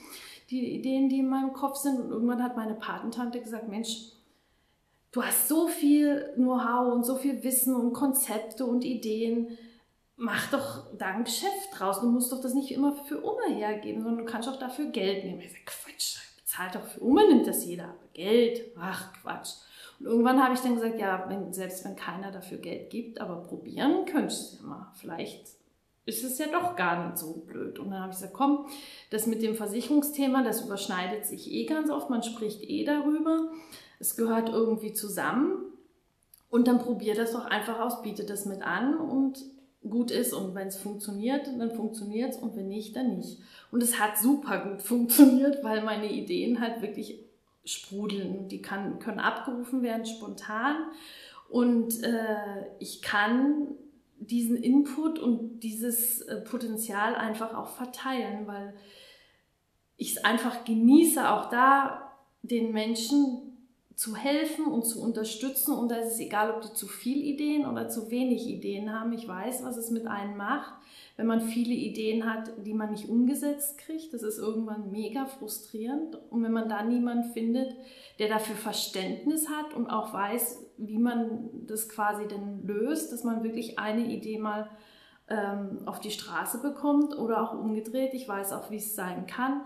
die 0.53 0.75
Ideen, 0.75 1.09
die 1.09 1.21
in 1.21 1.29
meinem 1.29 1.53
Kopf 1.53 1.77
sind. 1.77 1.99
Und 2.01 2.11
irgendwann 2.11 2.43
hat 2.43 2.57
meine 2.57 2.75
Patentante 2.75 3.41
gesagt, 3.41 3.69
Mensch, 3.69 4.13
du 5.11 5.23
hast 5.23 5.49
so 5.49 5.67
viel 5.67 6.33
Know-how 6.37 6.93
und 6.93 7.05
so 7.05 7.17
viel 7.17 7.43
Wissen 7.43 7.75
und 7.75 7.93
Konzepte 7.93 8.65
und 8.67 8.85
Ideen. 8.85 9.59
Mach 10.17 10.51
doch 10.51 10.95
da 10.97 11.07
ein 11.07 11.25
Geschäft 11.25 11.71
draus. 11.77 12.01
Du 12.01 12.09
musst 12.09 12.31
doch 12.31 12.41
das 12.41 12.55
nicht 12.55 12.71
immer 12.71 12.93
für 12.93 13.21
Umme 13.21 13.55
hergeben, 13.55 14.03
sondern 14.03 14.27
du 14.27 14.31
kannst 14.31 14.49
auch 14.49 14.59
dafür 14.59 14.87
Geld 14.87 15.25
nehmen. 15.25 15.41
Ich 15.41 15.51
sage, 15.51 15.65
Quatsch, 15.65 16.19
bezahlt 16.37 16.75
doch 16.75 16.87
für 16.87 17.01
Umme, 17.01 17.27
nimmt 17.27 17.47
das 17.47 17.65
jeder. 17.65 17.85
Aber 17.85 18.09
Geld, 18.13 18.73
ach 18.79 19.13
Quatsch. 19.15 19.55
Und 19.99 20.07
irgendwann 20.07 20.43
habe 20.43 20.55
ich 20.55 20.61
dann 20.61 20.75
gesagt, 20.75 21.01
ja, 21.01 21.25
wenn, 21.29 21.53
selbst 21.53 21.85
wenn 21.85 21.97
keiner 21.97 22.31
dafür 22.31 22.59
Geld 22.59 22.91
gibt, 22.91 23.21
aber 23.21 23.37
probieren 23.43 24.05
könntest 24.05 24.53
du 24.53 24.57
es 24.57 24.63
ja 24.63 24.69
mal. 24.69 24.93
Vielleicht 24.95 25.62
ist 26.05 26.25
es 26.25 26.39
ja 26.39 26.47
doch 26.47 26.75
gar 26.75 27.07
nicht 27.07 27.19
so 27.19 27.45
blöd. 27.47 27.79
Und 27.79 27.91
dann 27.91 28.01
habe 28.01 28.13
ich 28.13 28.19
gesagt, 28.19 28.35
komm, 28.35 28.67
das 29.11 29.27
mit 29.27 29.43
dem 29.43 29.55
Versicherungsthema, 29.55 30.43
das 30.43 30.63
überschneidet 30.63 31.27
sich 31.27 31.51
eh 31.51 31.65
ganz 31.65 31.91
oft, 31.91 32.11
man 32.11 32.23
spricht 32.23 32.63
eh 32.63 32.85
darüber. 32.85 33.51
Es 33.99 34.17
gehört 34.17 34.49
irgendwie 34.49 34.93
zusammen. 34.93 35.73
Und 36.51 36.67
dann 36.67 36.81
probier 36.81 37.15
das 37.15 37.33
doch 37.33 37.47
einfach 37.47 37.81
aus, 37.81 38.03
biete 38.03 38.25
das 38.25 38.47
mit 38.47 38.63
an 38.63 38.97
und 38.97 39.39
gut 39.89 40.11
ist. 40.11 40.33
Und 40.33 40.55
wenn 40.55 40.69
es 40.69 40.77
funktioniert, 40.77 41.47
dann 41.47 41.71
funktioniert 41.71 42.35
es 42.35 42.37
und 42.37 42.57
wenn 42.57 42.69
nicht, 42.69 42.97
dann 42.97 43.17
nicht. 43.17 43.39
Und 43.71 43.83
es 43.83 44.01
hat 44.01 44.19
super 44.19 44.59
gut 44.59 44.83
funktioniert, 44.83 45.63
weil 45.63 45.83
meine 45.83 46.13
Ideen 46.13 46.61
halt 46.61 46.83
wirklich 46.83 47.21
sprudeln. 47.65 48.49
Die 48.49 48.61
kann, 48.61 48.99
können 48.99 49.21
abgerufen 49.21 49.83
werden 49.83 50.05
spontan. 50.05 50.77
Und 51.49 52.03
äh, 52.03 52.67
ich 52.81 53.03
kann 53.03 53.69
diesen 54.27 54.57
Input 54.57 55.19
und 55.19 55.61
dieses 55.61 56.23
äh, 56.23 56.41
Potenzial 56.41 57.15
einfach 57.15 57.55
auch 57.55 57.69
verteilen, 57.69 58.47
weil 58.47 58.75
ich 59.97 60.17
es 60.17 60.25
einfach 60.25 60.65
genieße, 60.65 61.31
auch 61.31 61.51
da 61.51 62.13
den 62.43 62.73
Menschen 62.73 63.57
zu 63.95 64.17
helfen 64.17 64.65
und 64.65 64.85
zu 64.85 65.01
unterstützen. 65.01 65.75
Und 65.75 65.91
da 65.91 65.97
ist 65.97 66.15
es 66.15 66.21
egal, 66.21 66.51
ob 66.51 66.63
die 66.63 66.73
zu 66.73 66.89
viel 66.89 67.23
Ideen 67.23 67.67
oder 67.67 67.89
zu 67.89 68.11
wenig 68.11 68.49
Ideen 68.49 68.93
haben. 68.93 69.13
Ich 69.13 69.29
weiß, 69.29 69.65
was 69.65 69.77
es 69.77 69.91
mit 69.91 70.07
einem 70.07 70.37
macht 70.37 70.73
wenn 71.17 71.27
man 71.27 71.41
viele 71.41 71.75
Ideen 71.75 72.25
hat, 72.25 72.53
die 72.65 72.73
man 72.73 72.91
nicht 72.91 73.09
umgesetzt 73.09 73.79
kriegt. 73.79 74.15
Das 74.15 74.23
ist 74.23 74.39
irgendwann 74.39 74.91
mega 74.91 75.27
frustrierend. 75.27 76.19
Und 76.31 76.43
wenn 76.43 76.53
man 76.53 76.69
da 76.69 76.83
niemanden 76.83 77.33
findet, 77.33 77.77
der 78.19 78.29
dafür 78.29 78.57
Verständnis 78.57 79.49
hat 79.49 79.75
und 79.75 79.89
auch 79.89 80.13
weiß, 80.13 80.65
wie 80.87 80.99
man 80.99 81.49
das 81.67 81.89
quasi 81.89 82.29
denn 82.29 82.67
löst, 82.67 83.13
dass 83.13 83.25
man 83.25 83.43
wirklich 83.43 83.79
eine 83.79 84.07
Idee 84.07 84.39
mal 84.39 84.69
ähm, 85.29 85.79
auf 85.87 86.01
die 86.01 86.11
Straße 86.11 86.61
bekommt 86.61 87.17
oder 87.17 87.43
auch 87.43 87.55
umgedreht. 87.55 88.15
Ich 88.15 88.29
weiß 88.29 88.53
auch, 88.53 88.71
wie 88.71 88.77
es 88.77 88.95
sein 88.95 89.27
kann 89.27 89.63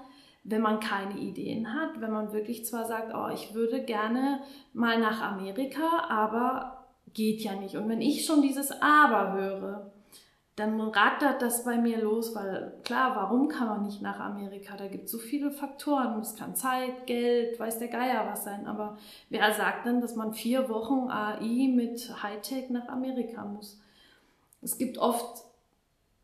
wenn 0.49 0.63
man 0.63 0.79
keine 0.81 1.19
Ideen 1.19 1.75
hat, 1.75 2.01
wenn 2.01 2.13
man 2.13 2.33
wirklich 2.33 2.65
zwar 2.65 2.85
sagt, 2.85 3.13
oh, 3.15 3.29
ich 3.35 3.55
würde 3.55 3.83
gerne 3.83 4.41
mal 4.73 4.99
nach 4.99 5.21
Amerika, 5.21 6.05
aber 6.09 6.87
geht 7.13 7.41
ja 7.41 7.55
nicht. 7.57 7.77
Und 7.77 7.89
wenn 7.89 8.01
ich 8.01 8.25
schon 8.25 8.43
dieses 8.43 8.71
Aber 8.81 9.33
höre, 9.33 9.93
dann 10.57 10.81
rattert 10.81 11.43
das 11.43 11.65
bei 11.65 11.77
mir 11.77 12.01
los, 12.01 12.35
weil 12.35 12.73
klar, 12.83 13.15
warum 13.15 13.49
kann 13.49 13.69
man 13.69 13.83
nicht 13.83 14.01
nach 14.01 14.19
Amerika? 14.19 14.75
Da 14.79 14.89
gibt 14.89 15.05
es 15.05 15.13
so 15.13 15.19
viele 15.19 15.51
Faktoren. 15.51 16.19
Es 16.21 16.35
kann 16.35 16.55
Zeit, 16.57 17.07
Geld, 17.07 17.61
weiß 17.61 17.79
der 17.79 17.89
Geier 17.89 18.27
was 18.27 18.45
sein. 18.45 18.67
Aber 18.67 18.97
wer 19.29 19.53
sagt 19.53 19.85
denn, 19.85 20.01
dass 20.01 20.17
man 20.17 20.33
vier 20.33 20.71
Wochen 20.71 21.11
AI 21.11 21.71
mit 21.75 22.23
Hightech 22.23 22.71
nach 22.71 22.89
Amerika 22.89 23.45
muss? 23.45 23.79
Es 24.63 24.79
gibt 24.79 24.97
oft 24.97 25.45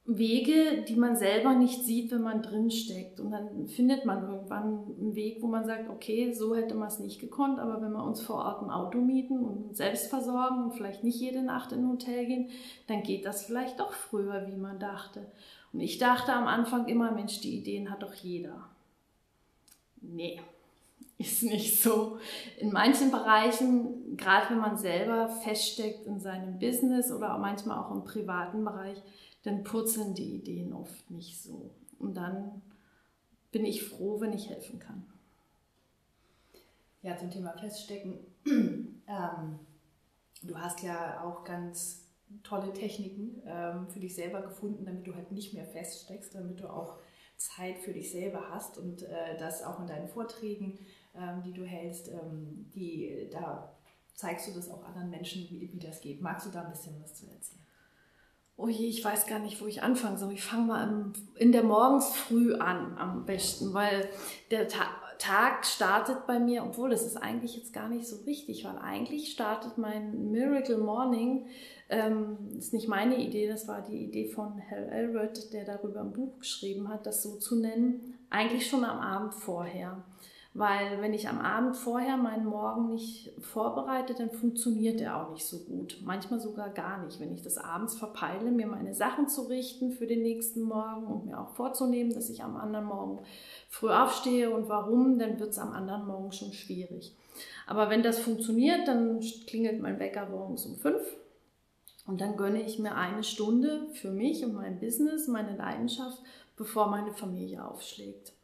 Wege, 0.05 0.85
die 0.89 0.97
man 0.97 1.17
selber 1.17 1.55
nicht 1.55 1.85
sieht, 1.85 2.11
wenn 2.11 2.23
man 2.23 2.43
drin 2.43 2.71
steckt. 2.71 3.21
Und 3.21 3.31
dann 3.31 3.69
findet 3.69 4.05
man 4.05 4.29
irgendwann 4.29 4.85
einen 4.99 5.15
Weg, 5.15 5.41
wo 5.41 5.47
man 5.47 5.65
sagt, 5.65 5.89
okay, 5.89 6.33
so 6.33 6.57
hätte 6.57 6.75
man 6.75 6.89
es 6.89 6.99
nicht 6.99 7.21
gekonnt, 7.21 7.61
aber 7.61 7.81
wenn 7.81 7.93
wir 7.93 8.05
uns 8.05 8.21
vor 8.21 8.37
Ort 8.37 8.63
ein 8.63 8.71
Auto 8.71 8.99
mieten 8.99 9.45
und 9.45 9.77
selbst 9.77 10.09
versorgen 10.09 10.65
und 10.65 10.75
vielleicht 10.75 11.05
nicht 11.05 11.21
jede 11.21 11.43
Nacht 11.43 11.71
in 11.71 11.85
ein 11.85 11.91
Hotel 11.91 12.27
gehen, 12.27 12.51
dann 12.89 13.05
geht 13.05 13.25
das 13.25 13.45
vielleicht 13.45 13.79
doch 13.79 13.93
früher, 13.93 14.49
wie 14.49 14.57
man 14.57 14.81
dachte. 14.81 15.31
Und 15.73 15.81
ich 15.81 15.99
dachte 15.99 16.33
am 16.33 16.49
Anfang 16.49 16.89
immer, 16.89 17.13
Mensch, 17.13 17.41
die 17.41 17.59
Ideen 17.59 17.89
hat 17.89 18.03
doch 18.03 18.15
jeder. 18.15 18.69
Nee, 20.01 20.41
ist 21.19 21.45
nicht 21.45 21.81
so. 21.81 22.19
In 22.59 22.73
manchen 22.73 23.13
Bereichen, 23.13 24.17
gerade 24.17 24.51
wenn 24.51 24.59
man 24.59 24.77
selber 24.77 25.29
feststeckt 25.29 26.07
in 26.07 26.19
seinem 26.19 26.59
Business 26.59 27.13
oder 27.13 27.39
manchmal 27.39 27.79
auch 27.79 27.93
im 27.93 28.03
privaten 28.03 28.65
Bereich, 28.65 29.01
dann 29.43 29.65
purzeln 29.65 30.15
die 30.15 30.37
Ideen 30.37 30.73
oft 30.73 31.11
nicht 31.11 31.43
so. 31.43 31.71
Und 31.99 32.15
dann 32.15 32.63
bin 33.51 33.65
ich 33.65 33.85
froh, 33.85 34.21
wenn 34.21 34.33
ich 34.33 34.49
helfen 34.49 34.79
kann. 34.79 35.07
Ja, 37.03 37.17
zum 37.17 37.31
Thema 37.31 37.53
Feststecken. 37.53 38.19
ähm, 38.47 39.59
du 40.43 40.57
hast 40.57 40.83
ja 40.83 41.23
auch 41.23 41.45
ganz 41.45 42.07
tolle 42.43 42.73
Techniken 42.73 43.43
ähm, 43.45 43.89
für 43.89 44.01
dich 44.01 44.15
selber 44.15 44.41
gefunden, 44.41 44.85
damit 44.85 45.07
du 45.07 45.15
halt 45.15 45.33
nicht 45.33 45.53
mehr 45.53 45.67
feststeckst, 45.67 46.35
damit 46.35 46.61
du 46.61 46.69
auch 46.69 46.99
Zeit 47.37 47.79
für 47.79 47.93
dich 47.93 48.13
selber 48.13 48.49
hast 48.51 48.79
und 48.79 49.03
äh, 49.03 49.37
das 49.39 49.63
auch 49.63 49.81
in 49.81 49.87
deinen 49.87 50.09
Vorträgen, 50.09 50.79
ähm, 51.15 51.43
die 51.43 51.53
du 51.53 51.65
hältst, 51.65 52.09
ähm, 52.09 52.71
die, 52.75 53.29
da 53.33 53.77
zeigst 54.15 54.49
du 54.49 54.53
das 54.53 54.71
auch 54.71 54.85
anderen 54.85 55.11
Menschen, 55.11 55.49
wie, 55.51 55.73
wie 55.73 55.79
das 55.79 56.01
geht. 56.01 56.21
Magst 56.21 56.47
du 56.47 56.51
da 56.51 56.63
ein 56.63 56.71
bisschen 56.71 57.01
was 57.03 57.15
zu 57.15 57.27
erzählen? 57.27 57.63
Oh 58.63 58.69
je, 58.69 58.87
ich 58.87 59.05
weiß 59.05 59.27
gar 59.27 59.41
nicht, 59.41 59.61
wo 59.61 59.67
ich 59.67 59.83
anfangen 59.83 60.17
soll. 60.17 60.33
Ich 60.33 60.45
fange 60.45 60.67
mal 60.67 61.13
in 61.37 61.53
der 61.53 61.65
morgens 61.65 62.15
früh 62.15 62.55
an 62.55 62.97
am 62.97 63.27
besten, 63.27 63.75
weil 63.75 64.09
der 64.51 64.69
Ta 64.69 64.87
Tag 65.19 65.65
startet 65.65 66.27
bei 66.27 66.41
mir, 66.41 66.65
obwohl 66.65 66.91
das 66.91 67.07
ist 67.07 67.17
eigentlich 67.17 67.57
jetzt 67.57 67.73
gar 67.73 67.89
nicht 67.89 68.09
so 68.09 68.25
richtig, 68.25 68.65
weil 68.65 68.77
eigentlich 68.79 69.31
startet 69.31 69.79
mein 69.79 70.33
Miracle 70.33 70.79
Morning, 70.79 71.47
ähm, 71.91 72.39
ist 72.59 72.73
nicht 72.73 72.89
meine 72.89 73.17
Idee, 73.25 73.47
das 73.47 73.69
war 73.69 73.83
die 73.83 74.03
Idee 74.03 74.27
von 74.27 74.61
Hal 74.69 74.89
Elrod, 74.89 75.53
der 75.53 75.65
darüber 75.65 76.01
ein 76.01 76.13
Buch 76.13 76.41
geschrieben 76.41 76.89
hat, 76.89 77.07
das 77.07 77.23
so 77.23 77.37
zu 77.37 77.55
nennen, 77.55 78.19
eigentlich 78.31 78.67
schon 78.67 78.85
am 78.85 78.99
Abend 78.99 79.35
vorher. 79.35 80.03
Weil 80.55 81.01
wenn 81.01 81.15
ich 81.15 81.29
am 81.31 81.39
Abend 81.39 81.79
vorher 81.79 82.19
meinen 82.19 82.45
Morgen 82.45 82.89
nicht 82.89 83.33
vorbereite, 83.41 84.13
dann 84.13 84.31
funktioniert 84.31 85.01
er 85.01 85.17
auch 85.17 85.31
nicht 85.31 85.47
so 85.47 85.61
gut. 85.61 85.99
Manchmal 86.05 86.41
sogar 86.41 86.69
gar 86.69 87.03
nicht. 87.03 87.21
Wenn 87.21 87.33
ich 87.33 87.41
das 87.41 87.57
abends 87.57 87.95
verpeile, 87.95 88.51
mir 88.51 88.67
meine 88.67 88.93
Sachen 88.93 89.29
zu 89.29 89.43
richten 89.49 89.93
für 89.93 90.07
den 90.07 90.21
nächsten 90.21 90.61
Morgen 90.61 91.07
und 91.07 91.25
mir 91.25 91.41
auch 91.41 91.49
vorzunehmen, 91.55 92.13
dass 92.13 92.29
ich 92.29 92.45
am 92.45 92.57
anderen 92.57 92.85
Morgen 92.85 93.21
früh 93.71 93.89
aufstehe 93.89 94.51
und 94.51 94.69
warum, 94.69 95.19
dann 95.19 95.41
wird 95.41 95.51
es 95.51 95.59
am 95.59 95.73
anderen 95.73 96.07
Morgen 96.07 96.33
schon 96.33 96.53
schwierig. 96.53 97.17
Aber 97.67 97.89
wenn 97.89 98.03
das 98.03 98.19
funktioniert, 98.19 98.87
dann 98.87 99.21
klingelt 99.47 99.81
mein 99.81 99.99
Wecker 99.99 100.29
morgens 100.29 100.67
um 100.67 100.77
fünf 100.77 101.03
und 102.07 102.21
dann 102.21 102.37
gönne 102.37 102.61
ich 102.61 102.79
mir 102.79 102.95
eine 102.95 103.25
Stunde 103.25 103.87
für 103.95 104.11
mich 104.11 104.45
und 104.45 104.53
mein 104.53 104.81
Business, 104.81 105.29
meine 105.29 105.57
Leidenschaft, 105.57 106.19
bevor 106.59 106.89
meine 106.89 107.15
Familie 107.15 107.67
aufschlägt 107.67 108.35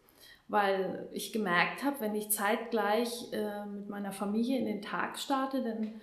weil 0.48 1.08
ich 1.12 1.32
gemerkt 1.32 1.84
habe, 1.84 2.00
wenn 2.00 2.14
ich 2.14 2.30
zeitgleich 2.30 3.32
äh, 3.32 3.66
mit 3.66 3.88
meiner 3.88 4.12
Familie 4.12 4.58
in 4.58 4.66
den 4.66 4.82
Tag 4.82 5.18
starte, 5.18 5.62
dann 5.62 6.00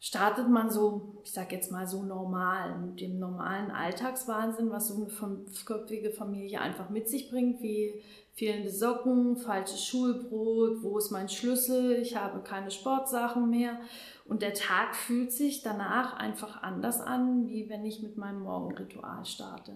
startet 0.00 0.48
man 0.48 0.70
so, 0.70 1.16
ich 1.24 1.32
sag 1.32 1.50
jetzt 1.50 1.72
mal 1.72 1.86
so 1.86 2.04
normal, 2.04 2.78
mit 2.78 3.00
dem 3.00 3.18
normalen 3.18 3.72
Alltagswahnsinn, 3.72 4.70
was 4.70 4.88
so 4.88 4.96
eine 4.96 5.08
fünfköpfige 5.08 6.10
Familie 6.10 6.60
einfach 6.60 6.88
mit 6.90 7.08
sich 7.08 7.28
bringt, 7.28 7.60
wie 7.60 8.00
fehlende 8.34 8.70
Socken, 8.70 9.36
falsches 9.36 9.84
Schulbrot, 9.84 10.84
wo 10.84 10.96
ist 10.98 11.10
mein 11.10 11.28
Schlüssel, 11.28 11.96
ich 12.00 12.14
habe 12.14 12.40
keine 12.40 12.70
Sportsachen 12.70 13.50
mehr. 13.50 13.80
Und 14.26 14.42
der 14.42 14.54
Tag 14.54 14.94
fühlt 14.94 15.32
sich 15.32 15.62
danach 15.62 16.16
einfach 16.16 16.62
anders 16.62 17.00
an, 17.00 17.48
wie 17.48 17.68
wenn 17.68 17.84
ich 17.84 18.00
mit 18.00 18.16
meinem 18.16 18.42
Morgenritual 18.42 19.24
starte. 19.24 19.72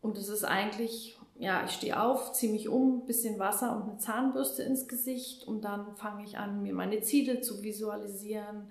Und 0.00 0.16
es 0.16 0.28
ist 0.28 0.44
eigentlich 0.44 1.18
ja, 1.40 1.64
ich 1.64 1.72
stehe 1.72 2.00
auf, 2.00 2.32
ziehe 2.32 2.52
mich 2.52 2.68
um, 2.68 3.06
bisschen 3.06 3.38
Wasser 3.38 3.74
und 3.74 3.88
eine 3.88 3.96
Zahnbürste 3.96 4.62
ins 4.62 4.86
Gesicht 4.86 5.48
und 5.48 5.64
dann 5.64 5.96
fange 5.96 6.22
ich 6.22 6.36
an, 6.36 6.62
mir 6.62 6.74
meine 6.74 7.00
Ziele 7.00 7.40
zu 7.40 7.62
visualisieren, 7.62 8.70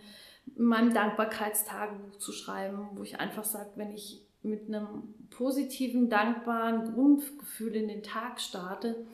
in 0.55 0.65
meinem 0.65 0.93
Dankbarkeitstagebuch 0.93 2.19
zu 2.19 2.31
schreiben, 2.31 2.89
wo 2.93 3.01
ich 3.01 3.19
einfach 3.19 3.43
sage, 3.43 3.71
wenn 3.75 3.91
ich 3.91 4.23
mit 4.43 4.67
einem 4.67 5.15
positiven, 5.31 6.09
dankbaren 6.09 6.93
Grundgefühl 6.93 7.75
in 7.75 7.87
den 7.87 8.03
Tag 8.03 8.39
starte, 8.39 9.07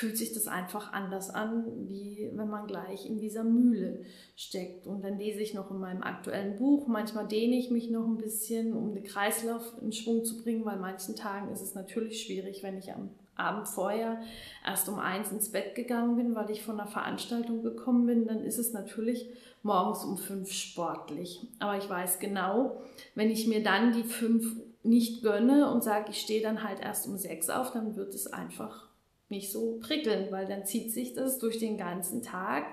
fühlt 0.00 0.16
sich 0.16 0.32
das 0.32 0.48
einfach 0.48 0.94
anders 0.94 1.28
an, 1.28 1.66
wie 1.86 2.30
wenn 2.32 2.48
man 2.48 2.66
gleich 2.66 3.04
in 3.04 3.20
dieser 3.20 3.44
Mühle 3.44 4.00
steckt. 4.34 4.86
Und 4.86 5.04
dann 5.04 5.18
lese 5.18 5.40
ich 5.40 5.52
noch 5.52 5.70
in 5.70 5.78
meinem 5.78 6.02
aktuellen 6.02 6.56
Buch. 6.56 6.86
Manchmal 6.86 7.28
dehne 7.28 7.56
ich 7.56 7.70
mich 7.70 7.90
noch 7.90 8.06
ein 8.06 8.16
bisschen, 8.16 8.72
um 8.72 8.94
den 8.94 9.04
Kreislauf 9.04 9.74
in 9.82 9.92
Schwung 9.92 10.24
zu 10.24 10.42
bringen, 10.42 10.64
weil 10.64 10.78
manchen 10.78 11.16
Tagen 11.16 11.52
ist 11.52 11.60
es 11.60 11.74
natürlich 11.74 12.22
schwierig, 12.22 12.62
wenn 12.62 12.78
ich 12.78 12.90
am 12.94 13.10
Abend 13.34 13.68
vorher 13.68 14.22
erst 14.66 14.88
um 14.88 14.98
eins 14.98 15.32
ins 15.32 15.52
Bett 15.52 15.74
gegangen 15.74 16.16
bin, 16.16 16.34
weil 16.34 16.50
ich 16.50 16.62
von 16.62 16.80
einer 16.80 16.88
Veranstaltung 16.88 17.62
gekommen 17.62 18.06
bin, 18.06 18.26
dann 18.26 18.42
ist 18.42 18.58
es 18.58 18.72
natürlich 18.72 19.28
morgens 19.62 20.02
um 20.02 20.16
fünf 20.16 20.50
sportlich. 20.50 21.46
Aber 21.58 21.76
ich 21.76 21.90
weiß 21.90 22.20
genau, 22.20 22.80
wenn 23.14 23.30
ich 23.30 23.46
mir 23.46 23.62
dann 23.62 23.92
die 23.92 24.04
fünf 24.04 24.56
nicht 24.82 25.22
gönne 25.22 25.70
und 25.70 25.84
sage, 25.84 26.06
ich 26.08 26.22
stehe 26.22 26.42
dann 26.42 26.64
halt 26.64 26.80
erst 26.80 27.06
um 27.06 27.18
sechs 27.18 27.50
auf, 27.50 27.72
dann 27.72 27.96
wird 27.96 28.14
es 28.14 28.26
einfach 28.26 28.89
nicht 29.30 29.52
so 29.52 29.78
prickeln, 29.80 30.30
weil 30.30 30.46
dann 30.46 30.66
zieht 30.66 30.92
sich 30.92 31.14
das 31.14 31.38
durch 31.38 31.58
den 31.58 31.78
ganzen 31.78 32.22
Tag. 32.22 32.66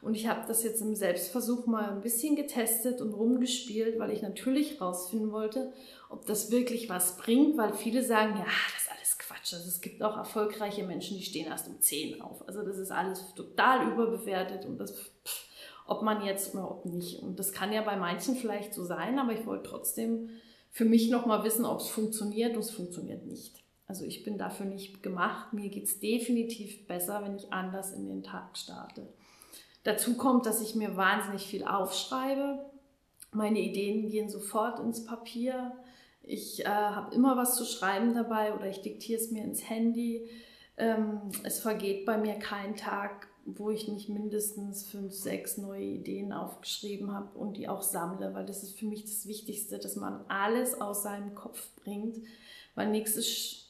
Und 0.00 0.14
ich 0.14 0.26
habe 0.26 0.46
das 0.46 0.62
jetzt 0.62 0.82
im 0.82 0.94
Selbstversuch 0.94 1.66
mal 1.66 1.90
ein 1.90 2.00
bisschen 2.00 2.36
getestet 2.36 3.00
und 3.00 3.14
rumgespielt, 3.14 3.98
weil 3.98 4.10
ich 4.10 4.22
natürlich 4.22 4.80
rausfinden 4.80 5.32
wollte, 5.32 5.72
ob 6.10 6.26
das 6.26 6.50
wirklich 6.50 6.88
was 6.88 7.16
bringt, 7.16 7.56
weil 7.56 7.72
viele 7.72 8.02
sagen, 8.02 8.34
ja, 8.36 8.44
das 8.44 8.82
ist 8.82 8.90
alles 8.90 9.18
Quatsch. 9.18 9.54
Also 9.54 9.68
es 9.68 9.80
gibt 9.80 10.02
auch 10.02 10.16
erfolgreiche 10.16 10.84
Menschen, 10.84 11.16
die 11.16 11.24
stehen 11.24 11.46
erst 11.46 11.68
um 11.68 11.80
10 11.80 12.20
auf. 12.20 12.46
Also 12.46 12.62
das 12.62 12.78
ist 12.78 12.90
alles 12.90 13.34
total 13.34 13.90
überbewertet 13.92 14.66
und 14.66 14.78
das, 14.78 14.92
pff, 14.92 15.46
ob 15.86 16.02
man 16.02 16.24
jetzt 16.24 16.54
oder 16.54 16.70
ob 16.70 16.84
nicht. 16.84 17.22
Und 17.22 17.38
das 17.38 17.52
kann 17.52 17.72
ja 17.72 17.82
bei 17.82 17.96
manchen 17.96 18.36
vielleicht 18.36 18.74
so 18.74 18.84
sein, 18.84 19.18
aber 19.18 19.32
ich 19.32 19.46
wollte 19.46 19.68
trotzdem 19.68 20.30
für 20.70 20.84
mich 20.84 21.10
nochmal 21.10 21.44
wissen, 21.44 21.64
ob 21.64 21.80
es 21.80 21.88
funktioniert 21.88 22.54
und 22.54 22.60
es 22.60 22.70
funktioniert 22.70 23.26
nicht. 23.26 23.62
Also 23.86 24.04
ich 24.04 24.24
bin 24.24 24.38
dafür 24.38 24.66
nicht 24.66 25.02
gemacht. 25.02 25.52
Mir 25.52 25.68
geht 25.68 25.84
es 25.84 26.00
definitiv 26.00 26.86
besser, 26.86 27.22
wenn 27.24 27.36
ich 27.36 27.52
anders 27.52 27.92
in 27.92 28.06
den 28.06 28.22
Tag 28.22 28.56
starte. 28.56 29.06
Dazu 29.84 30.16
kommt, 30.16 30.46
dass 30.46 30.62
ich 30.62 30.74
mir 30.74 30.96
wahnsinnig 30.96 31.46
viel 31.46 31.64
aufschreibe. 31.64 32.64
Meine 33.32 33.58
Ideen 33.58 34.08
gehen 34.08 34.28
sofort 34.28 34.78
ins 34.78 35.04
Papier. 35.04 35.72
Ich 36.22 36.64
äh, 36.64 36.68
habe 36.68 37.14
immer 37.14 37.36
was 37.36 37.56
zu 37.56 37.64
schreiben 37.64 38.14
dabei 38.14 38.54
oder 38.54 38.68
ich 38.68 38.82
diktiere 38.82 39.20
es 39.20 39.30
mir 39.30 39.42
ins 39.42 39.68
Handy. 39.68 40.28
Ähm, 40.76 41.20
es 41.42 41.58
vergeht 41.60 42.06
bei 42.06 42.16
mir 42.16 42.34
kein 42.34 42.76
Tag, 42.76 43.28
wo 43.44 43.70
ich 43.70 43.88
nicht 43.88 44.08
mindestens 44.08 44.86
fünf, 44.86 45.12
sechs 45.12 45.58
neue 45.58 45.82
Ideen 45.82 46.32
aufgeschrieben 46.32 47.12
habe 47.12 47.36
und 47.36 47.56
die 47.56 47.68
auch 47.68 47.82
sammle, 47.82 48.34
weil 48.34 48.46
das 48.46 48.62
ist 48.62 48.78
für 48.78 48.86
mich 48.86 49.02
das 49.02 49.26
Wichtigste, 49.26 49.78
dass 49.78 49.96
man 49.96 50.24
alles 50.28 50.80
aus 50.80 51.02
seinem 51.02 51.34
Kopf 51.34 51.74
bringt, 51.82 52.18
weil 52.76 52.88
nichts 52.90 53.16
ist 53.16 53.61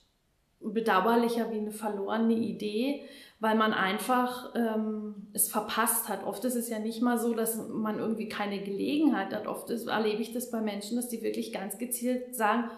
bedauerlicher 0.64 1.51
wie 1.51 1.59
eine 1.59 1.72
verlorene 1.72 2.35
Idee, 2.35 3.03
weil 3.40 3.57
man 3.57 3.72
einfach 3.72 4.55
ähm, 4.55 5.27
es 5.33 5.51
verpasst 5.51 6.09
hat. 6.09 6.25
Oft 6.25 6.44
ist 6.44 6.55
es 6.55 6.68
ja 6.68 6.79
nicht 6.79 7.03
mal 7.03 7.18
so, 7.18 7.35
dass 7.35 7.68
man 7.68 7.98
irgendwie 7.98 8.29
keine 8.29 8.62
Gelegenheit 8.62 9.35
hat. 9.35 9.46
Oft 9.46 9.70
ist, 9.70 9.88
erlebe 9.88 10.22
ich 10.22 10.33
das 10.33 10.51
bei 10.51 10.61
Menschen, 10.61 10.96
dass 10.96 11.09
die 11.09 11.22
wirklich 11.22 11.53
ganz 11.53 11.79
gezielt 11.79 12.35
sagen, 12.35 12.70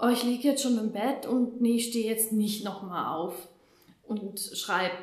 oh, 0.00 0.08
ich 0.08 0.24
liege 0.24 0.48
jetzt 0.48 0.62
schon 0.62 0.78
im 0.78 0.92
Bett 0.92 1.26
und 1.26 1.60
nee, 1.60 1.76
ich 1.76 1.88
stehe 1.88 2.08
jetzt 2.08 2.32
nicht 2.32 2.64
nochmal 2.64 3.14
auf 3.14 3.48
und 4.06 4.40
schreibe 4.40 4.96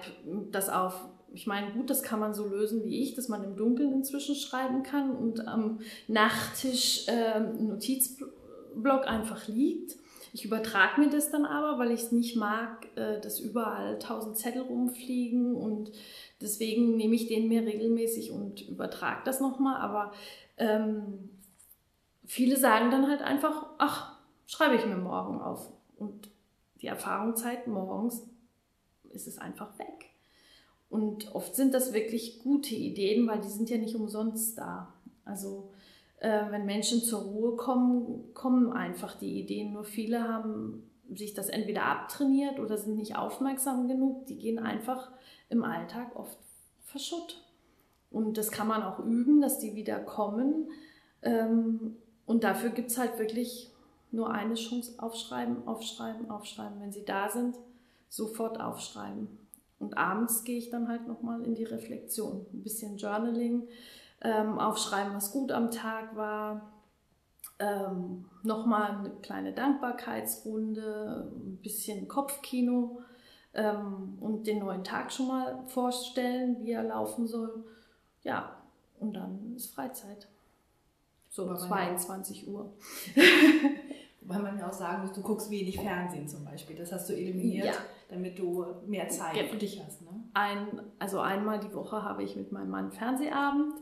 das 0.52 0.70
auf. 0.70 1.06
Ich 1.34 1.48
meine, 1.48 1.72
gut, 1.74 1.90
das 1.90 2.02
kann 2.02 2.20
man 2.20 2.34
so 2.34 2.48
lösen 2.48 2.84
wie 2.86 3.04
ich, 3.04 3.14
dass 3.14 3.28
man 3.28 3.44
im 3.44 3.58
Dunkeln 3.58 3.94
inzwischen 3.94 4.36
schreiben 4.36 4.84
kann 4.84 5.12
und 5.12 5.48
am 5.48 5.80
Nachttisch 6.08 7.08
äh, 7.08 7.42
Notizblock 7.42 9.06
einfach 9.06 9.48
liegt 9.48 9.98
ich 10.36 10.44
übertrage 10.44 11.00
mir 11.00 11.10
das 11.10 11.32
dann 11.32 11.46
aber, 11.46 11.80
weil 11.80 11.92
ich 11.94 12.02
es 12.02 12.12
nicht 12.12 12.36
mag, 12.36 12.90
äh, 12.98 13.22
dass 13.22 13.40
überall 13.40 13.98
tausend 14.00 14.36
Zettel 14.36 14.64
rumfliegen 14.64 15.56
und 15.56 15.94
deswegen 16.42 16.98
nehme 16.98 17.16
ich 17.16 17.28
den 17.28 17.48
mir 17.48 17.66
regelmäßig 17.66 18.32
und 18.32 18.68
übertrage 18.68 19.22
das 19.24 19.40
nochmal. 19.40 19.80
Aber 19.80 20.12
ähm, 20.58 21.30
viele 22.26 22.58
sagen 22.58 22.92
dann 22.92 23.08
halt 23.08 23.22
einfach, 23.22 23.66
ach, 23.78 24.18
schreibe 24.46 24.76
ich 24.76 24.86
mir 24.86 24.98
morgen 24.98 25.40
auf. 25.40 25.72
Und 25.96 26.30
die 26.82 26.88
Erfahrung 26.88 27.38
zeigt, 27.38 27.68
morgens 27.68 28.28
ist 29.12 29.28
es 29.28 29.38
einfach 29.38 29.80
weg. 29.80 30.10
Und 30.90 31.34
oft 31.34 31.56
sind 31.56 31.74
das 31.74 31.94
wirklich 31.94 32.40
gute 32.40 32.76
Ideen, 32.76 33.26
weil 33.26 33.40
die 33.40 33.48
sind 33.48 33.70
ja 33.70 33.78
nicht 33.78 33.96
umsonst 33.96 34.58
da. 34.58 34.94
Also 35.24 35.72
äh, 36.26 36.52
wenn 36.52 36.66
Menschen 36.66 37.02
zur 37.02 37.22
Ruhe 37.22 37.56
kommen, 37.56 38.34
kommen 38.34 38.74
einfach 38.74 39.16
die 39.16 39.40
Ideen. 39.40 39.74
Nur 39.74 39.84
viele 39.84 40.28
haben 40.28 40.90
sich 41.14 41.36
das 41.36 41.50
entweder 41.50 41.86
abtrainiert 41.86 42.60
oder 42.60 42.78
sind 42.78 42.98
nicht 42.98 43.16
aufmerksam 43.16 43.88
genug. 43.88 44.26
Die 44.26 44.40
gehen 44.40 44.58
einfach 44.58 45.12
im 45.50 45.64
Alltag 45.64 46.16
oft 46.16 46.40
verschutt. 46.84 47.44
Und 48.10 48.40
das 48.40 48.50
kann 48.50 48.68
man 48.68 48.82
auch 48.82 49.00
üben, 49.00 49.40
dass 49.40 49.60
die 49.60 49.76
wieder 49.76 50.00
kommen. 50.00 50.72
Ähm, 51.22 51.96
und 52.26 52.44
dafür 52.44 52.72
gibt 52.72 52.90
es 52.90 52.98
halt 52.98 53.20
wirklich 53.20 53.72
nur 54.12 54.32
eine 54.32 54.56
Chance, 54.56 54.96
aufschreiben, 54.98 55.68
aufschreiben, 55.68 56.32
aufschreiben. 56.32 56.82
Wenn 56.82 56.92
sie 56.92 57.06
da 57.06 57.30
sind, 57.30 57.56
sofort 58.10 58.60
aufschreiben. 58.60 59.28
Und 59.78 59.96
abends 59.96 60.44
gehe 60.44 60.58
ich 60.58 60.72
dann 60.72 60.88
halt 60.88 61.08
nochmal 61.08 61.44
in 61.44 61.54
die 61.54 61.66
Reflexion. 61.66 62.48
Ein 62.52 62.64
bisschen 62.64 62.98
Journaling, 62.98 63.68
ähm, 64.26 64.60
aufschreiben, 64.60 65.14
was 65.14 65.32
gut 65.32 65.52
am 65.52 65.72
Tag 65.72 66.16
war. 66.16 66.74
Ähm, 67.60 68.26
Nochmal 68.44 68.98
eine 68.98 69.10
kleine 69.22 69.54
Dankbarkeitsrunde, 69.54 71.32
ein 71.34 71.58
bisschen 71.62 72.08
Kopfkino 72.08 73.02
ähm, 73.54 74.18
und 74.20 74.46
den 74.46 74.60
neuen 74.60 74.84
Tag 74.84 75.12
schon 75.12 75.28
mal 75.28 75.64
vorstellen, 75.68 76.58
wie 76.62 76.72
er 76.72 76.84
laufen 76.84 77.28
soll. 77.28 77.64
Ja, 78.24 78.58
und 79.00 79.14
dann 79.14 79.54
ist 79.56 79.74
Freizeit. 79.74 80.28
So 81.30 81.46
Wobei 81.48 81.58
22 81.58 82.48
Uhr. 82.48 82.74
Wobei 84.22 84.40
man 84.40 84.58
ja 84.58 84.68
auch 84.68 84.74
sagen 84.74 85.04
muss, 85.04 85.14
du 85.14 85.22
guckst 85.22 85.52
wenig 85.52 85.80
Fernsehen 85.80 86.28
zum 86.28 86.44
Beispiel. 86.46 86.76
Das 86.76 86.92
hast 86.92 87.10
du 87.10 87.14
eliminiert, 87.14 87.68
ja. 87.68 87.74
damit 88.10 88.40
du 88.40 88.66
mehr 88.88 89.08
Zeit 89.10 89.34
genau. 89.36 89.50
für 89.50 89.58
dich 89.58 89.84
hast. 89.86 90.02
Ne? 90.02 90.10
Ein, 90.34 90.82
also 90.98 91.20
einmal 91.20 91.60
die 91.60 91.74
Woche 91.74 92.04
habe 92.04 92.24
ich 92.24 92.36
mit 92.36 92.52
meinem 92.52 92.70
Mann 92.70 92.92
Fernsehabend. 92.92 93.76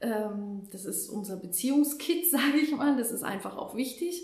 Ähm, 0.00 0.62
das 0.70 0.84
ist 0.84 1.08
unser 1.08 1.36
Beziehungskit, 1.36 2.26
sage 2.30 2.58
ich 2.62 2.74
mal. 2.74 2.96
Das 2.96 3.10
ist 3.10 3.22
einfach 3.22 3.56
auch 3.56 3.74
wichtig. 3.74 4.22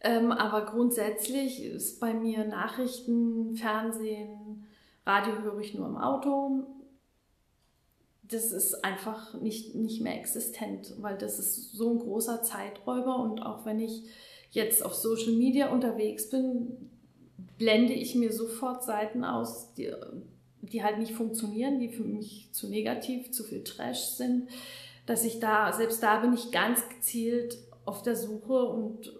Ähm, 0.00 0.30
aber 0.30 0.64
grundsätzlich 0.70 1.62
ist 1.64 1.98
bei 1.98 2.14
mir 2.14 2.44
Nachrichten, 2.44 3.56
Fernsehen, 3.56 4.66
Radio 5.04 5.42
höre 5.42 5.58
ich 5.58 5.74
nur 5.74 5.86
im 5.86 5.96
Auto. 5.96 6.66
Das 8.22 8.52
ist 8.52 8.84
einfach 8.84 9.40
nicht, 9.40 9.74
nicht 9.74 10.02
mehr 10.02 10.18
existent, 10.18 10.94
weil 10.98 11.16
das 11.16 11.38
ist 11.38 11.72
so 11.72 11.90
ein 11.90 11.98
großer 11.98 12.42
Zeiträuber 12.42 13.18
und 13.18 13.40
auch 13.40 13.64
wenn 13.64 13.80
ich 13.80 14.02
jetzt 14.50 14.84
auf 14.84 14.94
Social 14.94 15.32
Media 15.32 15.72
unterwegs 15.72 16.28
bin, 16.28 16.90
blende 17.56 17.94
ich 17.94 18.14
mir 18.14 18.32
sofort 18.32 18.84
Seiten 18.84 19.24
aus, 19.24 19.72
die, 19.74 19.90
die 20.60 20.84
halt 20.84 20.98
nicht 20.98 21.12
funktionieren, 21.12 21.80
die 21.80 21.88
für 21.88 22.04
mich 22.04 22.50
zu 22.52 22.68
negativ, 22.68 23.32
zu 23.32 23.44
viel 23.44 23.64
Trash 23.64 24.10
sind 24.10 24.48
dass 25.08 25.24
ich 25.24 25.40
da, 25.40 25.72
selbst 25.72 26.02
da 26.02 26.20
bin 26.20 26.34
ich 26.34 26.52
ganz 26.52 26.86
gezielt 26.86 27.56
auf 27.86 28.02
der 28.02 28.14
Suche 28.14 28.64
und 28.64 29.10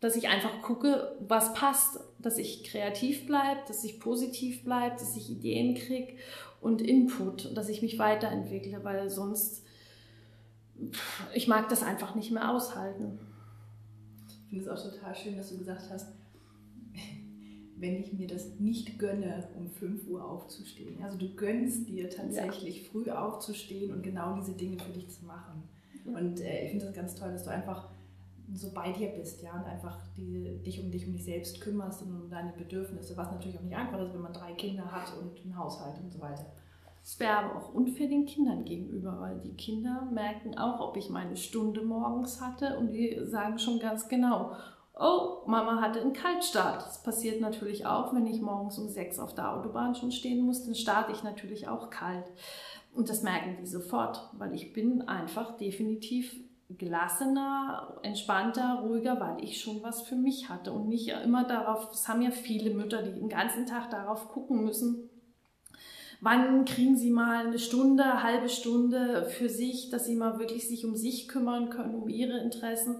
dass 0.00 0.16
ich 0.16 0.26
einfach 0.26 0.60
gucke, 0.60 1.16
was 1.20 1.54
passt, 1.54 2.00
dass 2.18 2.36
ich 2.36 2.64
kreativ 2.64 3.26
bleibe, 3.26 3.60
dass 3.68 3.84
ich 3.84 4.00
positiv 4.00 4.64
bleibe, 4.64 4.96
dass 4.96 5.16
ich 5.16 5.30
Ideen 5.30 5.76
kriege 5.76 6.14
und 6.60 6.82
Input, 6.82 7.56
dass 7.56 7.68
ich 7.68 7.80
mich 7.80 8.00
weiterentwickle, 8.00 8.82
weil 8.82 9.08
sonst, 9.08 9.64
ich 11.32 11.46
mag 11.46 11.68
das 11.68 11.84
einfach 11.84 12.16
nicht 12.16 12.32
mehr 12.32 12.50
aushalten. 12.50 13.20
Ich 14.26 14.50
finde 14.50 14.64
es 14.64 14.68
auch 14.68 14.92
total 14.92 15.14
schön, 15.14 15.36
dass 15.36 15.50
du 15.50 15.58
gesagt 15.58 15.90
hast, 15.92 16.08
wenn 17.78 17.96
ich 17.96 18.12
mir 18.12 18.26
das 18.26 18.58
nicht 18.58 18.98
gönne, 18.98 19.48
um 19.56 19.68
5 19.68 20.08
Uhr 20.08 20.24
aufzustehen. 20.24 21.02
Also 21.02 21.18
du 21.18 21.34
gönnst 21.34 21.88
dir 21.88 22.08
tatsächlich 22.08 22.84
ja. 22.84 22.88
früh 22.90 23.10
aufzustehen 23.10 23.92
und 23.92 24.02
genau 24.02 24.34
diese 24.36 24.52
Dinge 24.52 24.78
für 24.78 24.92
dich 24.92 25.08
zu 25.10 25.24
machen. 25.26 25.62
Ja. 26.04 26.18
Und 26.18 26.40
äh, 26.40 26.64
ich 26.64 26.70
finde 26.70 26.86
das 26.86 26.94
ganz 26.94 27.14
toll, 27.14 27.32
dass 27.32 27.44
du 27.44 27.50
einfach 27.50 27.88
so 28.54 28.70
bei 28.72 28.92
dir 28.92 29.08
bist, 29.08 29.42
ja, 29.42 29.52
und 29.54 29.64
einfach 29.64 29.98
die, 30.16 30.62
dich 30.64 30.80
um 30.80 30.90
dich 30.90 31.06
um 31.06 31.12
dich 31.12 31.24
selbst 31.24 31.60
kümmerst 31.60 32.02
und 32.02 32.14
um 32.14 32.30
deine 32.30 32.52
Bedürfnisse, 32.52 33.16
was 33.16 33.30
natürlich 33.30 33.58
auch 33.58 33.62
nicht 33.62 33.76
einfach 33.76 34.00
ist, 34.00 34.14
wenn 34.14 34.20
man 34.20 34.32
drei 34.32 34.52
Kinder 34.52 34.90
hat 34.90 35.12
und 35.18 35.40
einen 35.42 35.58
Haushalt 35.58 35.98
und 36.00 36.12
so 36.12 36.20
weiter. 36.20 36.46
Es 37.02 37.20
wäre 37.20 37.38
aber 37.38 37.56
auch 37.56 37.74
unfair 37.74 38.08
den 38.08 38.26
Kindern 38.26 38.64
gegenüber, 38.64 39.20
weil 39.20 39.38
die 39.38 39.54
Kinder 39.54 40.08
merken 40.12 40.58
auch, 40.58 40.80
ob 40.80 40.96
ich 40.96 41.08
meine 41.08 41.36
Stunde 41.36 41.82
morgens 41.82 42.40
hatte 42.40 42.78
und 42.78 42.92
die 42.92 43.18
sagen 43.24 43.58
schon 43.58 43.78
ganz 43.78 44.08
genau, 44.08 44.52
oh, 44.98 45.42
Mama 45.46 45.80
hatte 45.80 46.00
einen 46.00 46.12
Kaltstart. 46.12 46.82
Das 46.82 47.02
passiert 47.02 47.40
natürlich 47.40 47.86
auch, 47.86 48.14
wenn 48.14 48.26
ich 48.26 48.40
morgens 48.40 48.78
um 48.78 48.88
sechs 48.88 49.18
auf 49.18 49.34
der 49.34 49.52
Autobahn 49.52 49.94
schon 49.94 50.10
stehen 50.10 50.44
muss, 50.44 50.64
dann 50.64 50.74
starte 50.74 51.12
ich 51.12 51.22
natürlich 51.22 51.68
auch 51.68 51.90
kalt. 51.90 52.26
Und 52.94 53.10
das 53.10 53.22
merken 53.22 53.56
die 53.60 53.66
sofort, 53.66 54.30
weil 54.32 54.54
ich 54.54 54.72
bin 54.72 55.02
einfach 55.02 55.56
definitiv 55.58 56.34
gelassener, 56.70 57.98
entspannter, 58.02 58.80
ruhiger, 58.82 59.20
weil 59.20 59.44
ich 59.44 59.60
schon 59.60 59.82
was 59.82 60.02
für 60.02 60.16
mich 60.16 60.48
hatte 60.48 60.72
und 60.72 60.88
nicht 60.88 61.08
immer 61.08 61.44
darauf, 61.44 61.92
es 61.92 62.08
haben 62.08 62.22
ja 62.22 62.30
viele 62.30 62.74
Mütter, 62.74 63.02
die 63.02 63.12
den 63.12 63.28
ganzen 63.28 63.66
Tag 63.66 63.90
darauf 63.90 64.28
gucken 64.28 64.64
müssen, 64.64 65.08
wann 66.20 66.64
kriegen 66.64 66.96
sie 66.96 67.10
mal 67.10 67.46
eine 67.46 67.58
Stunde, 67.58 68.22
halbe 68.22 68.48
Stunde 68.48 69.26
für 69.30 69.48
sich, 69.48 69.90
dass 69.90 70.06
sie 70.06 70.16
mal 70.16 70.38
wirklich 70.38 70.68
sich 70.68 70.84
um 70.84 70.96
sich 70.96 71.28
kümmern 71.28 71.70
können, 71.70 71.94
um 71.94 72.08
ihre 72.08 72.38
Interessen, 72.38 72.96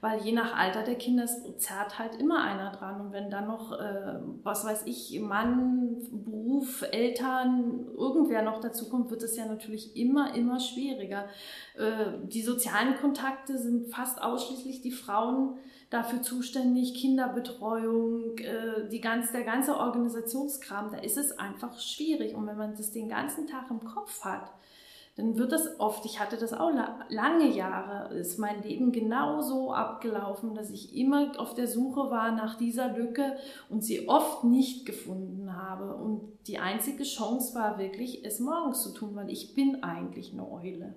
weil 0.00 0.20
je 0.22 0.32
nach 0.32 0.56
Alter 0.56 0.82
der 0.82 0.94
Kinder 0.94 1.26
zerrt 1.58 1.98
halt 1.98 2.16
immer 2.16 2.42
einer 2.42 2.72
dran 2.72 3.00
und 3.00 3.12
wenn 3.12 3.30
dann 3.30 3.46
noch, 3.46 3.72
äh, 3.72 4.18
was 4.42 4.64
weiß 4.64 4.84
ich, 4.86 5.20
Mann, 5.20 5.96
Beruf, 6.10 6.82
Eltern, 6.90 7.86
irgendwer 7.96 8.42
noch 8.42 8.60
dazu 8.60 8.88
kommt, 8.88 9.10
wird 9.10 9.22
es 9.22 9.36
ja 9.36 9.46
natürlich 9.46 9.96
immer, 9.96 10.34
immer 10.34 10.58
schwieriger. 10.58 11.26
Äh, 11.76 12.26
die 12.28 12.42
sozialen 12.42 12.96
Kontakte 12.96 13.58
sind 13.58 13.94
fast 13.94 14.22
ausschließlich 14.22 14.80
die 14.80 14.92
Frauen 14.92 15.58
dafür 15.90 16.22
zuständig, 16.22 16.94
Kinderbetreuung, 16.94 18.38
äh, 18.38 18.88
die 18.88 19.00
ganz, 19.00 19.32
der 19.32 19.42
ganze 19.42 19.76
Organisationskram, 19.76 20.90
da 20.92 20.98
ist 20.98 21.18
es 21.18 21.38
einfach 21.38 21.78
schwierig. 21.80 22.34
Und 22.34 22.46
wenn 22.46 22.56
man 22.56 22.76
das 22.76 22.92
den 22.92 23.08
ganzen 23.08 23.48
Tag 23.48 23.70
im 23.70 23.84
Kopf 23.84 24.24
hat, 24.24 24.52
dann 25.16 25.36
wird 25.36 25.50
das 25.52 25.80
oft, 25.80 26.04
ich 26.06 26.20
hatte 26.20 26.36
das 26.36 26.52
auch 26.54 26.70
lange 27.08 27.48
Jahre, 27.48 28.14
ist 28.14 28.38
mein 28.38 28.62
Leben 28.62 28.92
genauso 28.92 29.72
abgelaufen, 29.72 30.54
dass 30.54 30.70
ich 30.70 30.96
immer 30.96 31.38
auf 31.38 31.54
der 31.54 31.66
Suche 31.66 32.10
war 32.10 32.30
nach 32.32 32.56
dieser 32.56 32.96
Lücke 32.96 33.36
und 33.68 33.84
sie 33.84 34.08
oft 34.08 34.44
nicht 34.44 34.86
gefunden 34.86 35.56
habe. 35.56 35.96
Und 35.96 36.22
die 36.46 36.58
einzige 36.58 37.02
Chance 37.02 37.54
war 37.56 37.78
wirklich, 37.78 38.24
es 38.24 38.38
morgens 38.38 38.82
zu 38.82 38.94
tun, 38.94 39.14
weil 39.14 39.28
ich 39.30 39.54
bin 39.54 39.82
eigentlich 39.82 40.32
eine 40.32 40.50
Eule. 40.50 40.94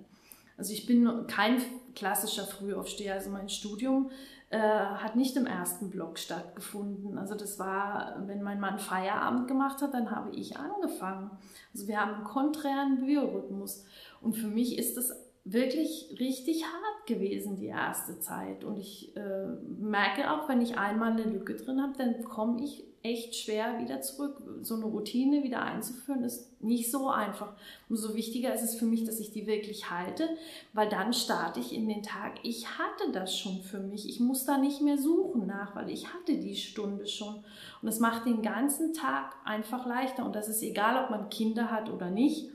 Also 0.56 0.72
ich 0.72 0.86
bin 0.86 1.26
kein 1.26 1.60
klassischer 1.94 2.44
Frühaufsteher. 2.44 3.14
Also 3.14 3.30
mein 3.30 3.48
Studium 3.48 4.10
äh, 4.50 4.58
hat 4.58 5.16
nicht 5.16 5.36
im 5.36 5.46
ersten 5.46 5.90
Block 5.90 6.18
stattgefunden. 6.18 7.18
Also 7.18 7.34
das 7.34 7.58
war, 7.58 8.22
wenn 8.26 8.42
mein 8.42 8.60
Mann 8.60 8.78
Feierabend 8.78 9.48
gemacht 9.48 9.82
hat, 9.82 9.94
dann 9.94 10.10
habe 10.10 10.30
ich 10.30 10.56
angefangen. 10.56 11.30
Also 11.72 11.88
wir 11.88 12.00
haben 12.00 12.14
einen 12.14 12.24
konträren 12.24 13.04
Biorhythmus. 13.04 13.84
Und 14.20 14.34
für 14.34 14.46
mich 14.46 14.78
ist 14.78 14.96
das 14.96 15.12
wirklich 15.44 16.16
richtig 16.18 16.64
hart 16.64 17.06
gewesen, 17.06 17.56
die 17.56 17.66
erste 17.66 18.18
Zeit. 18.18 18.64
Und 18.64 18.78
ich 18.78 19.14
äh, 19.16 19.46
merke 19.78 20.30
auch, 20.30 20.48
wenn 20.48 20.62
ich 20.62 20.78
einmal 20.78 21.12
eine 21.12 21.24
Lücke 21.24 21.54
drin 21.54 21.82
habe, 21.82 21.92
dann 21.98 22.24
komme 22.24 22.62
ich 22.62 22.84
echt 23.04 23.36
schwer 23.36 23.78
wieder 23.80 24.00
zurück. 24.00 24.42
So 24.62 24.76
eine 24.76 24.86
Routine 24.86 25.42
wieder 25.42 25.60
einzuführen, 25.60 26.24
ist 26.24 26.62
nicht 26.62 26.90
so 26.90 27.10
einfach. 27.10 27.52
Umso 27.90 28.14
wichtiger 28.14 28.54
ist 28.54 28.62
es 28.62 28.76
für 28.76 28.86
mich, 28.86 29.04
dass 29.04 29.20
ich 29.20 29.30
die 29.30 29.46
wirklich 29.46 29.90
halte, 29.90 30.26
weil 30.72 30.88
dann 30.88 31.12
starte 31.12 31.60
ich 31.60 31.74
in 31.74 31.86
den 31.86 32.02
Tag. 32.02 32.38
Ich 32.42 32.66
hatte 32.78 33.12
das 33.12 33.36
schon 33.38 33.60
für 33.60 33.78
mich. 33.78 34.08
Ich 34.08 34.20
muss 34.20 34.46
da 34.46 34.56
nicht 34.56 34.80
mehr 34.80 34.96
suchen 34.96 35.46
nach, 35.46 35.76
weil 35.76 35.90
ich 35.90 36.14
hatte 36.14 36.38
die 36.38 36.56
Stunde 36.56 37.06
schon. 37.06 37.44
Und 37.82 37.88
es 37.88 38.00
macht 38.00 38.24
den 38.24 38.40
ganzen 38.40 38.94
Tag 38.94 39.36
einfach 39.44 39.84
leichter. 39.84 40.24
Und 40.24 40.34
das 40.34 40.48
ist 40.48 40.62
egal, 40.62 41.04
ob 41.04 41.10
man 41.10 41.28
Kinder 41.28 41.70
hat 41.70 41.90
oder 41.90 42.08
nicht. 42.08 42.48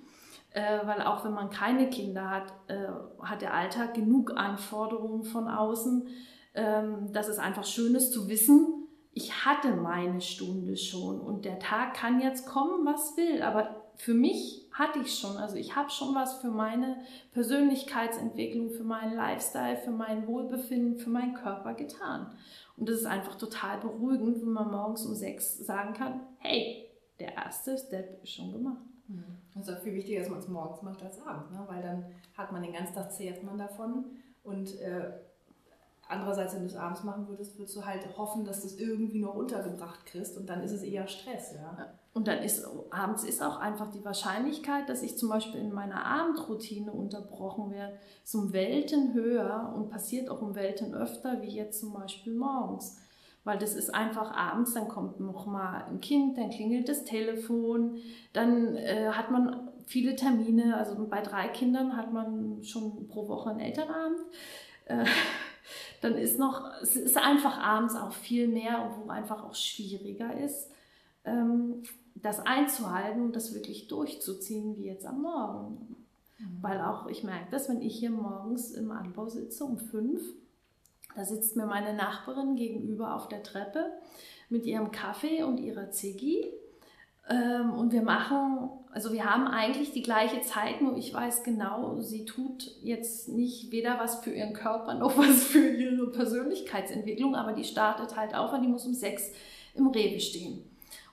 Äh, 0.50 0.80
weil 0.88 1.04
auch 1.04 1.24
wenn 1.24 1.34
man 1.34 1.52
keine 1.52 1.92
Kinder 1.92 2.28
hat, 2.28 2.52
äh, 2.66 2.88
hat 3.22 3.44
der 3.44 3.54
Alltag 3.54 3.94
genug 3.94 4.36
Anforderungen 4.36 5.26
von 5.26 5.48
außen. 5.48 6.08
Ähm, 6.56 7.14
dass 7.14 7.28
es 7.28 7.38
einfach 7.38 7.64
schön 7.64 7.94
ist 7.94 8.12
zu 8.12 8.28
wissen, 8.28 8.79
ich 9.12 9.46
hatte 9.46 9.76
meine 9.76 10.22
Stunde 10.22 10.78
schon 10.78 11.20
und 11.20 11.46
der 11.46 11.60
Tag 11.60 11.96
kann 11.96 12.22
jetzt 12.22 12.46
kommen, 12.46 12.86
was 12.86 13.18
will. 13.18 13.42
Aber 13.42 13.84
für 13.96 14.14
mich 14.14 14.68
hatte 14.72 15.00
ich 15.00 15.14
schon, 15.14 15.36
also 15.38 15.56
ich 15.56 15.76
habe 15.76 15.90
schon 15.90 16.16
was 16.16 16.36
für 16.36 16.52
meine 16.52 17.02
Persönlichkeitsentwicklung, 17.34 18.70
für 18.70 18.84
meinen 18.84 19.16
Lifestyle, 19.16 19.78
für 19.78 19.92
mein 19.92 20.28
Wohlbefinden, 20.28 20.98
für 20.98 21.10
meinen 21.10 21.34
Körper 21.34 21.74
getan. 21.74 22.32
Und 22.78 22.88
das 22.88 23.00
ist 23.00 23.06
einfach 23.06 23.36
total 23.36 23.80
beruhigend, 23.80 24.42
wenn 24.42 24.54
man 24.54 24.72
morgens 24.72 25.06
um 25.06 25.16
sechs 25.16 25.58
sagen 25.58 25.94
kann, 25.94 26.22
hey, 26.38 26.88
der 27.20 27.34
erste 27.34 27.78
Step 27.78 28.24
ist 28.24 28.32
schon 28.32 28.54
gemacht. 28.54 28.86
Mhm. 29.08 29.26
Das 29.54 29.68
ist 29.68 29.76
auch 29.76 29.82
viel 29.82 29.96
wichtiger, 29.96 30.20
dass 30.20 30.30
man 30.30 30.40
es 30.40 30.48
morgens 30.48 30.82
macht 30.82 31.04
als 31.04 31.22
abends, 31.22 31.52
ne? 31.52 31.66
weil 31.68 31.82
dann 31.82 32.06
hat 32.38 32.52
man 32.52 32.62
den 32.62 32.72
ganzen 32.72 32.94
Tag 32.94 33.12
zehrt 33.12 33.44
man 33.44 33.58
davon 33.58 34.06
und 34.44 34.80
äh, 34.80 35.12
Andererseits, 36.12 36.56
wenn 36.56 36.62
du 36.62 36.66
es 36.66 36.76
abends 36.76 37.04
machen 37.04 37.28
würdest, 37.28 37.56
würdest 37.60 37.76
du 37.76 37.86
halt 37.86 38.02
hoffen, 38.18 38.44
dass 38.44 38.62
du 38.62 38.68
es 38.68 38.80
irgendwie 38.80 39.20
noch 39.20 39.36
untergebracht 39.36 40.08
kriegst 40.08 40.38
und 40.38 40.50
dann 40.50 40.64
ist 40.64 40.72
es 40.72 40.82
eher 40.82 41.08
Stress. 41.08 41.54
Ja? 41.54 41.94
Und 42.14 42.28
dann 42.28 42.40
ist 42.40 42.66
abends 42.90 43.24
ist 43.24 43.44
auch 43.44 43.60
einfach 43.60 43.92
die 43.92 44.04
Wahrscheinlichkeit, 44.04 44.90
dass 44.90 45.04
ich 45.04 45.20
zum 45.20 45.30
Beispiel 45.30 45.62
in 45.62 45.72
meiner 45.72 46.04
Abendroutine 46.04 46.92
unterbrochen 46.92 47.70
werde, 47.70 47.94
so 48.24 48.52
Welten 48.52 49.14
höher 49.14 49.72
und 49.76 49.92
passiert 49.92 50.32
auch 50.32 50.42
um 50.42 50.56
Welten 50.56 50.96
öfter, 50.96 51.44
wie 51.44 51.50
jetzt 51.50 51.80
zum 51.80 51.94
Beispiel 51.94 52.34
morgens. 52.34 52.98
Weil 53.44 53.60
das 53.60 53.76
ist 53.76 53.94
einfach 53.94 54.36
abends, 54.36 54.74
dann 54.74 54.88
kommt 54.88 55.20
noch 55.20 55.46
mal 55.46 55.84
ein 55.84 56.02
Kind, 56.02 56.40
dann 56.40 56.50
klingelt 56.50 56.90
das 56.90 57.04
Telefon, 57.04 57.98
dann 58.34 58.76
äh, 58.76 59.10
hat 59.12 59.30
man 59.30 59.70
viele 59.86 60.16
Termine. 60.16 60.76
Also 60.76 60.96
bei 61.08 61.22
drei 61.22 61.50
Kindern 61.50 61.96
hat 61.96 62.12
man 62.12 62.64
schon 62.64 63.08
pro 63.08 63.28
Woche 63.28 63.52
einen 63.52 63.60
Elternabend. 63.60 64.20
Äh, 64.86 65.06
dann 66.02 66.16
ist 66.16 66.40
noch, 66.40 66.72
es 66.82 66.96
ist 66.96 67.18
einfach 67.18 67.58
abends 67.58 67.96
auch 67.96 68.14
viel 68.14 68.48
mehr, 68.48 68.96
wo 68.98 69.10
einfach 69.10 69.44
auch 69.44 69.56
schwieriger 69.56 70.38
ist, 70.40 70.70
ähm, 71.26 71.84
das 72.16 72.40
einzuhalten 72.40 73.22
und 73.22 73.36
das 73.36 73.54
wirklich 73.54 73.88
durchzuziehen, 73.88 74.78
wie 74.78 74.86
jetzt 74.86 75.06
am 75.06 75.22
Morgen. 75.22 76.06
Mhm. 76.38 76.58
Weil 76.62 76.82
auch, 76.82 77.08
ich 77.08 77.24
merke 77.24 77.52
das, 77.52 77.70
wenn 77.70 77.82
ich 77.82 77.98
hier 77.98 78.12
morgens 78.12 78.72
im 78.72 78.92
Anbau 78.92 79.28
sitze 79.30 79.64
um 79.64 79.78
fünf, 79.78 80.22
da 81.16 81.26
sitzt 81.26 81.56
mir 81.56 81.66
meine 81.66 81.94
Nachbarin 81.94 82.56
gegenüber 82.56 83.16
auf 83.16 83.28
der 83.28 83.44
Treppe 83.44 83.92
mit 84.50 84.66
ihrem 84.66 84.92
Kaffee 84.92 85.44
und 85.44 85.60
ihrer 85.60 85.92
Ziggy 85.92 86.46
ähm, 87.30 87.74
und 87.74 87.94
wir 87.94 88.02
machen, 88.02 88.70
also 88.92 89.14
wir 89.14 89.26
haben 89.26 89.48
eigentlich 89.48 89.92
die 89.92 90.02
gleiche 90.02 90.42
Zeit, 90.42 90.82
nur 90.82 90.98
ich 90.98 91.14
weiß 91.14 91.44
genau, 91.44 92.00
sie 92.00 92.26
tut 92.26 92.72
jetzt 92.82 93.30
nicht 93.30 93.72
weder 93.72 94.00
was 94.00 94.22
für 94.22 94.32
ihren 94.32 94.54
Körper 94.54 94.96
noch 94.96 95.18
was 95.18 95.44
für 95.44 95.70
ihre 95.70 96.12
Persönlichkeitsentwicklung, 96.12 97.36
aber 97.36 97.54
die 97.54 97.64
startet 97.64 98.18
halt 98.18 98.34
auf 98.36 98.52
und 98.52 98.64
die 98.64 98.68
muss 98.68 98.86
um 98.86 98.94
sechs 98.94 99.32
im 99.76 99.88
Rewe 99.88 100.20
stehen. 100.20 100.64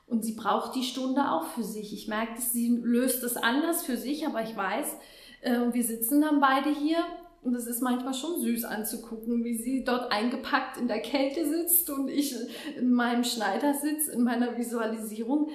Und 0.07 0.25
sie 0.25 0.35
braucht 0.35 0.75
die 0.75 0.85
Stunde 0.85 1.31
auch 1.33 1.45
für 1.45 1.65
sich. 1.65 1.93
Ich 1.93 2.09
merke, 2.09 2.35
dass 2.37 2.53
sie 2.53 2.69
löst 2.69 3.23
das 3.23 3.37
anders 3.37 3.85
für 3.85 3.97
sich, 3.97 4.27
aber 4.27 4.43
ich 4.43 4.57
weiß, 4.57 4.97
äh, 5.43 5.59
wir 5.73 5.85
sitzen 5.85 6.23
dann 6.23 6.41
beide 6.41 6.71
hier 6.71 6.99
und 7.47 7.55
es 7.55 7.69
ist 7.69 7.81
manchmal 7.81 8.13
schon 8.13 8.41
süß 8.41 8.65
anzugucken, 8.65 9.45
wie 9.45 9.57
sie 9.57 9.85
dort 9.85 10.11
eingepackt 10.11 10.79
in 10.79 10.89
der 10.89 11.01
Kälte 11.01 11.49
sitzt 11.49 11.89
und 11.91 12.09
ich 12.09 12.35
in 12.77 12.93
meinem 12.93 13.23
Schneidersitz, 13.23 14.09
in 14.09 14.25
meiner 14.25 14.57
Visualisierung. 14.59 15.51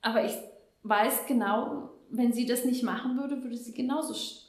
Aber 0.00 0.24
ich 0.24 0.36
weiß 0.82 1.26
genau, 1.26 1.90
wenn 2.10 2.32
sie 2.32 2.46
das 2.46 2.64
nicht 2.64 2.82
machen 2.82 3.16
würde, 3.18 3.42
würde 3.42 3.56
sie 3.56 3.74
genauso 3.74 4.14
sch 4.14 4.44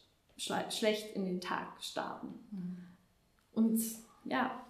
schlecht 0.70 1.16
in 1.16 1.26
den 1.26 1.42
Tag 1.42 1.84
starten. 1.84 2.28
Mhm. 2.52 2.78
Und 3.52 3.82
ja. 4.24 4.64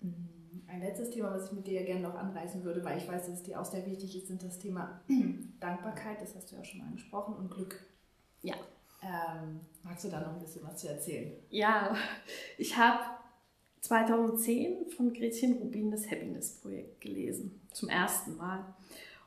Mhm. 0.00 0.62
Ein 0.68 0.80
letztes 0.80 1.10
Thema, 1.10 1.32
was 1.32 1.46
ich 1.46 1.52
mit 1.52 1.66
dir 1.66 1.84
gerne 1.84 2.02
noch 2.02 2.14
anreißen 2.14 2.62
würde, 2.62 2.84
weil 2.84 2.98
ich 2.98 3.08
weiß, 3.08 3.26
dass 3.26 3.38
es 3.38 3.42
dir 3.42 3.60
auch 3.60 3.64
sehr 3.64 3.84
wichtig 3.86 4.16
ist, 4.16 4.28
sind 4.28 4.42
das 4.42 4.58
Thema 4.58 5.00
Dankbarkeit, 5.60 6.20
das 6.22 6.36
hast 6.36 6.52
du 6.52 6.56
ja 6.56 6.64
schon 6.64 6.82
angesprochen, 6.82 7.34
und 7.34 7.50
Glück. 7.50 7.80
Ja. 8.42 8.54
Ähm, 9.02 9.60
magst 9.82 10.04
du 10.04 10.08
da 10.08 10.20
noch 10.20 10.34
ein 10.34 10.40
bisschen 10.40 10.64
was 10.64 10.76
zu 10.76 10.88
erzählen? 10.88 11.32
Ja, 11.50 11.96
ich 12.56 12.76
habe 12.76 13.17
2010 13.88 14.90
von 14.96 15.12
Gretchen 15.12 15.54
Rubin 15.54 15.90
das 15.90 16.10
Happiness-Projekt 16.10 17.00
gelesen, 17.00 17.60
zum 17.72 17.88
ersten 17.88 18.36
Mal. 18.36 18.64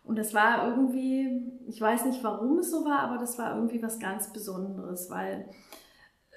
Und 0.03 0.17
das 0.17 0.33
war 0.33 0.67
irgendwie, 0.67 1.41
ich 1.67 1.79
weiß 1.79 2.05
nicht, 2.05 2.23
warum 2.23 2.59
es 2.59 2.71
so 2.71 2.85
war, 2.85 2.99
aber 2.99 3.17
das 3.17 3.37
war 3.37 3.55
irgendwie 3.55 3.81
was 3.81 3.99
ganz 3.99 4.31
Besonderes, 4.31 5.09
weil 5.09 5.49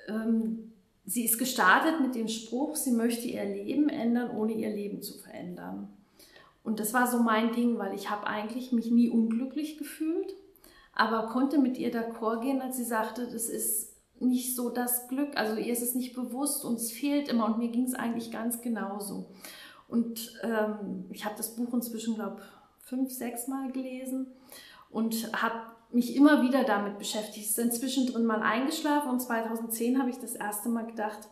ähm, 0.08 0.72
sie 1.04 1.24
ist 1.24 1.38
gestartet 1.38 2.00
mit 2.00 2.14
dem 2.14 2.28
Spruch, 2.28 2.76
sie 2.76 2.92
möchte 2.92 3.26
ihr 3.28 3.44
Leben 3.44 3.88
ändern, 3.88 4.36
ohne 4.36 4.52
ihr 4.52 4.70
Leben 4.70 5.02
zu 5.02 5.18
verändern. 5.18 5.88
Und 6.62 6.80
das 6.80 6.94
war 6.94 7.06
so 7.06 7.18
mein 7.18 7.52
Ding, 7.52 7.78
weil 7.78 7.94
ich 7.94 8.10
habe 8.10 8.26
eigentlich 8.26 8.72
mich 8.72 8.90
nie 8.90 9.10
unglücklich 9.10 9.76
gefühlt, 9.76 10.34
aber 10.94 11.28
konnte 11.28 11.58
mit 11.58 11.76
ihr 11.76 11.92
d'accord 11.92 12.40
gehen, 12.40 12.62
als 12.62 12.76
sie 12.76 12.84
sagte, 12.84 13.26
das 13.30 13.48
ist 13.48 13.93
nicht 14.20 14.54
so 14.56 14.70
das 14.70 15.08
Glück, 15.08 15.36
also 15.36 15.56
ihr 15.56 15.72
ist 15.72 15.82
es 15.82 15.94
nicht 15.94 16.14
bewusst 16.14 16.64
und 16.64 16.76
es 16.76 16.92
fehlt 16.92 17.28
immer 17.28 17.46
und 17.46 17.58
mir 17.58 17.68
ging 17.68 17.84
es 17.84 17.94
eigentlich 17.94 18.30
ganz 18.30 18.60
genauso. 18.60 19.26
Und 19.88 20.40
ähm, 20.42 21.06
ich 21.10 21.24
habe 21.24 21.36
das 21.36 21.54
Buch 21.56 21.72
inzwischen, 21.74 22.14
glaube 22.14 22.36
ich, 22.38 22.86
fünf, 22.88 23.12
sechs 23.12 23.48
Mal 23.48 23.72
gelesen 23.72 24.28
und 24.90 25.32
habe 25.42 25.60
mich 25.90 26.16
immer 26.16 26.42
wieder 26.42 26.64
damit 26.64 26.98
beschäftigt. 26.98 27.44
Es 27.44 27.50
ist 27.52 27.58
inzwischen 27.58 28.06
drin 28.06 28.26
mal 28.26 28.42
eingeschlafen 28.42 29.10
und 29.10 29.20
2010 29.20 29.98
habe 29.98 30.10
ich 30.10 30.18
das 30.18 30.34
erste 30.34 30.68
Mal 30.68 30.86
gedacht, 30.86 31.28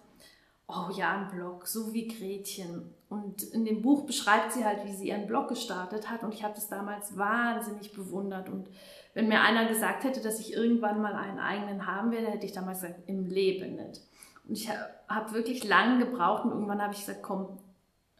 oh 0.68 0.90
ja, 0.94 1.12
ein 1.12 1.28
Blog, 1.28 1.66
so 1.66 1.92
wie 1.92 2.08
Gretchen. 2.08 2.94
Und 3.08 3.42
in 3.42 3.64
dem 3.64 3.82
Buch 3.82 4.06
beschreibt 4.06 4.52
sie 4.52 4.64
halt, 4.64 4.84
wie 4.86 4.94
sie 4.94 5.08
ihren 5.08 5.26
Blog 5.26 5.48
gestartet 5.48 6.08
hat. 6.08 6.22
Und 6.22 6.32
ich 6.32 6.44
habe 6.44 6.54
das 6.54 6.68
damals 6.68 7.16
wahnsinnig 7.16 7.92
bewundert. 7.92 8.48
Und 8.48 8.68
wenn 9.14 9.28
mir 9.28 9.40
einer 9.42 9.68
gesagt 9.68 10.04
hätte, 10.04 10.20
dass 10.20 10.40
ich 10.40 10.54
irgendwann 10.54 11.02
mal 11.02 11.14
einen 11.14 11.38
eigenen 11.38 11.86
haben 11.86 12.10
werde, 12.10 12.28
hätte 12.28 12.46
ich 12.46 12.52
damals 12.52 12.80
gesagt, 12.80 13.00
im 13.06 13.26
Leben 13.26 13.76
nicht. 13.76 14.00
Und 14.48 14.56
ich 14.56 14.68
habe 15.08 15.32
wirklich 15.32 15.64
lange 15.64 16.04
gebraucht 16.04 16.44
und 16.44 16.52
irgendwann 16.52 16.82
habe 16.82 16.94
ich 16.94 17.00
gesagt, 17.00 17.22
komm, 17.22 17.58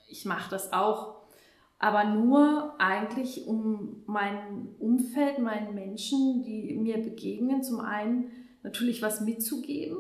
ich 0.09 0.25
mache 0.25 0.51
das 0.51 0.73
auch. 0.73 1.23
Aber 1.79 2.05
nur 2.05 2.75
eigentlich, 2.79 3.47
um 3.47 4.05
mein 4.07 4.69
Umfeld, 4.79 5.41
meinen 5.41 5.75
Menschen, 5.75 6.43
die 6.43 6.75
mir 6.75 6.99
begegnen, 6.99 7.63
zum 7.63 7.81
einen 7.81 8.31
natürlich 8.63 9.03
was 9.03 9.21
mitzugeben, 9.21 9.97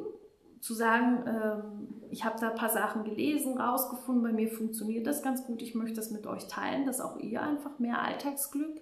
zu 0.61 0.74
sagen, 0.74 1.24
ähm, 1.26 1.88
ich 2.11 2.24
habe 2.24 2.38
da 2.38 2.50
ein 2.50 2.55
paar 2.55 2.68
Sachen 2.68 3.02
gelesen, 3.02 3.59
rausgefunden, 3.59 4.22
bei 4.22 4.33
mir 4.33 4.48
funktioniert 4.48 5.09
das 5.09 5.22
ganz 5.22 5.44
gut, 5.44 5.61
ich 5.61 5.74
möchte 5.74 5.96
das 5.96 6.12
mit 6.12 6.26
euch 6.28 6.46
teilen, 6.46 6.87
dass 6.87 7.00
auch 7.00 7.18
ihr 7.18 7.42
einfach 7.42 7.81
mehr 7.81 8.00
Alltagsglück 8.00 8.81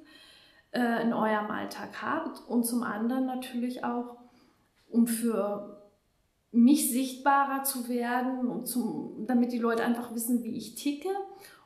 äh, 0.73 1.03
in 1.03 1.13
eurem 1.13 1.51
Alltag 1.51 2.03
habt 2.03 2.43
und 2.49 2.65
zum 2.65 2.83
anderen 2.83 3.27
natürlich 3.27 3.85
auch, 3.85 4.17
um 4.89 5.07
für 5.07 5.81
mich 6.53 6.91
sichtbarer 6.91 7.63
zu 7.63 7.89
werden 7.89 8.49
und 8.49 8.67
zum, 8.67 9.27
damit 9.27 9.53
die 9.53 9.59
Leute 9.59 9.85
einfach 9.85 10.15
wissen, 10.15 10.43
wie 10.43 10.57
ich 10.57 10.75
ticke 10.75 11.11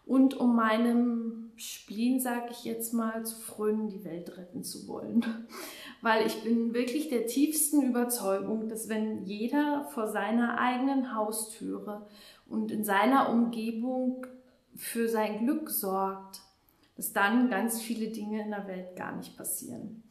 und 0.07 0.35
um 0.35 0.55
meinem 0.55 1.53
Spleen, 1.57 2.21
sage 2.21 2.49
ich 2.51 2.64
jetzt 2.64 2.93
mal, 2.93 3.25
zu 3.25 3.37
frönen, 3.37 3.88
die 3.88 4.05
Welt 4.05 4.37
retten 4.37 4.62
zu 4.62 4.87
wollen. 4.88 5.25
Weil 6.03 6.27
ich 6.27 6.43
bin 6.43 6.75
wirklich 6.75 7.09
der 7.09 7.27
tiefsten 7.27 7.83
Überzeugung, 7.83 8.69
dass 8.69 8.88
wenn 8.88 9.25
jeder 9.25 9.85
vor 9.95 10.09
seiner 10.09 10.59
eigenen 10.59 11.14
Haustüre 11.14 12.07
und 12.47 12.71
in 12.71 12.85
seiner 12.85 13.31
Umgebung 13.31 14.27
für 14.75 15.09
sein 15.09 15.45
Glück 15.45 15.71
sorgt, 15.71 16.43
dass 16.96 17.12
dann 17.12 17.50
ganz 17.50 17.80
viele 17.80 18.09
Dinge 18.09 18.42
in 18.42 18.50
der 18.50 18.66
Welt 18.66 18.96
gar 18.96 19.16
nicht 19.16 19.37
passieren. 19.37 20.02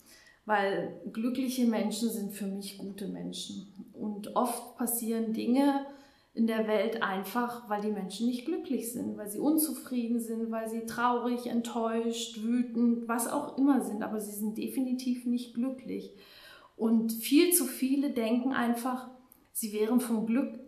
Weil 0.46 1.00
glückliche 1.12 1.66
Menschen 1.66 2.10
sind 2.10 2.34
für 2.34 2.48
mich 2.48 2.78
gute 2.78 3.08
Menschen. 3.08 3.68
Und 3.94 4.36
oft 4.36 4.78
passieren 4.78 5.34
Dinge 5.34 5.86
in 6.34 6.48
der 6.48 6.68
Welt 6.68 7.04
einfach, 7.04 7.70
weil 7.70 7.82
die 7.82 7.92
Menschen 7.92 8.28
nicht 8.28 8.46
glücklich 8.46 8.92
sind, 8.92 9.18
weil 9.18 9.30
sie 9.30 9.40
unzufrieden 9.40 10.20
sind, 10.20 10.52
weil 10.52 10.68
sie 10.68 10.86
traurig, 10.86 11.46
enttäuscht, 11.46 12.42
wütend, 12.42 13.08
was 13.08 13.32
auch 13.32 13.58
immer 13.58 13.82
sind. 13.82 14.04
Aber 14.04 14.20
sie 14.20 14.36
sind 14.36 14.58
definitiv 14.58 15.26
nicht 15.26 15.54
glücklich. 15.54 16.12
Und 16.76 17.14
viel 17.14 17.54
zu 17.54 17.66
viele 17.66 18.10
denken 18.10 18.52
einfach, 18.52 19.10
sie 19.52 19.74
wären 19.74 20.00
vom 20.00 20.26
Glück, 20.26 20.60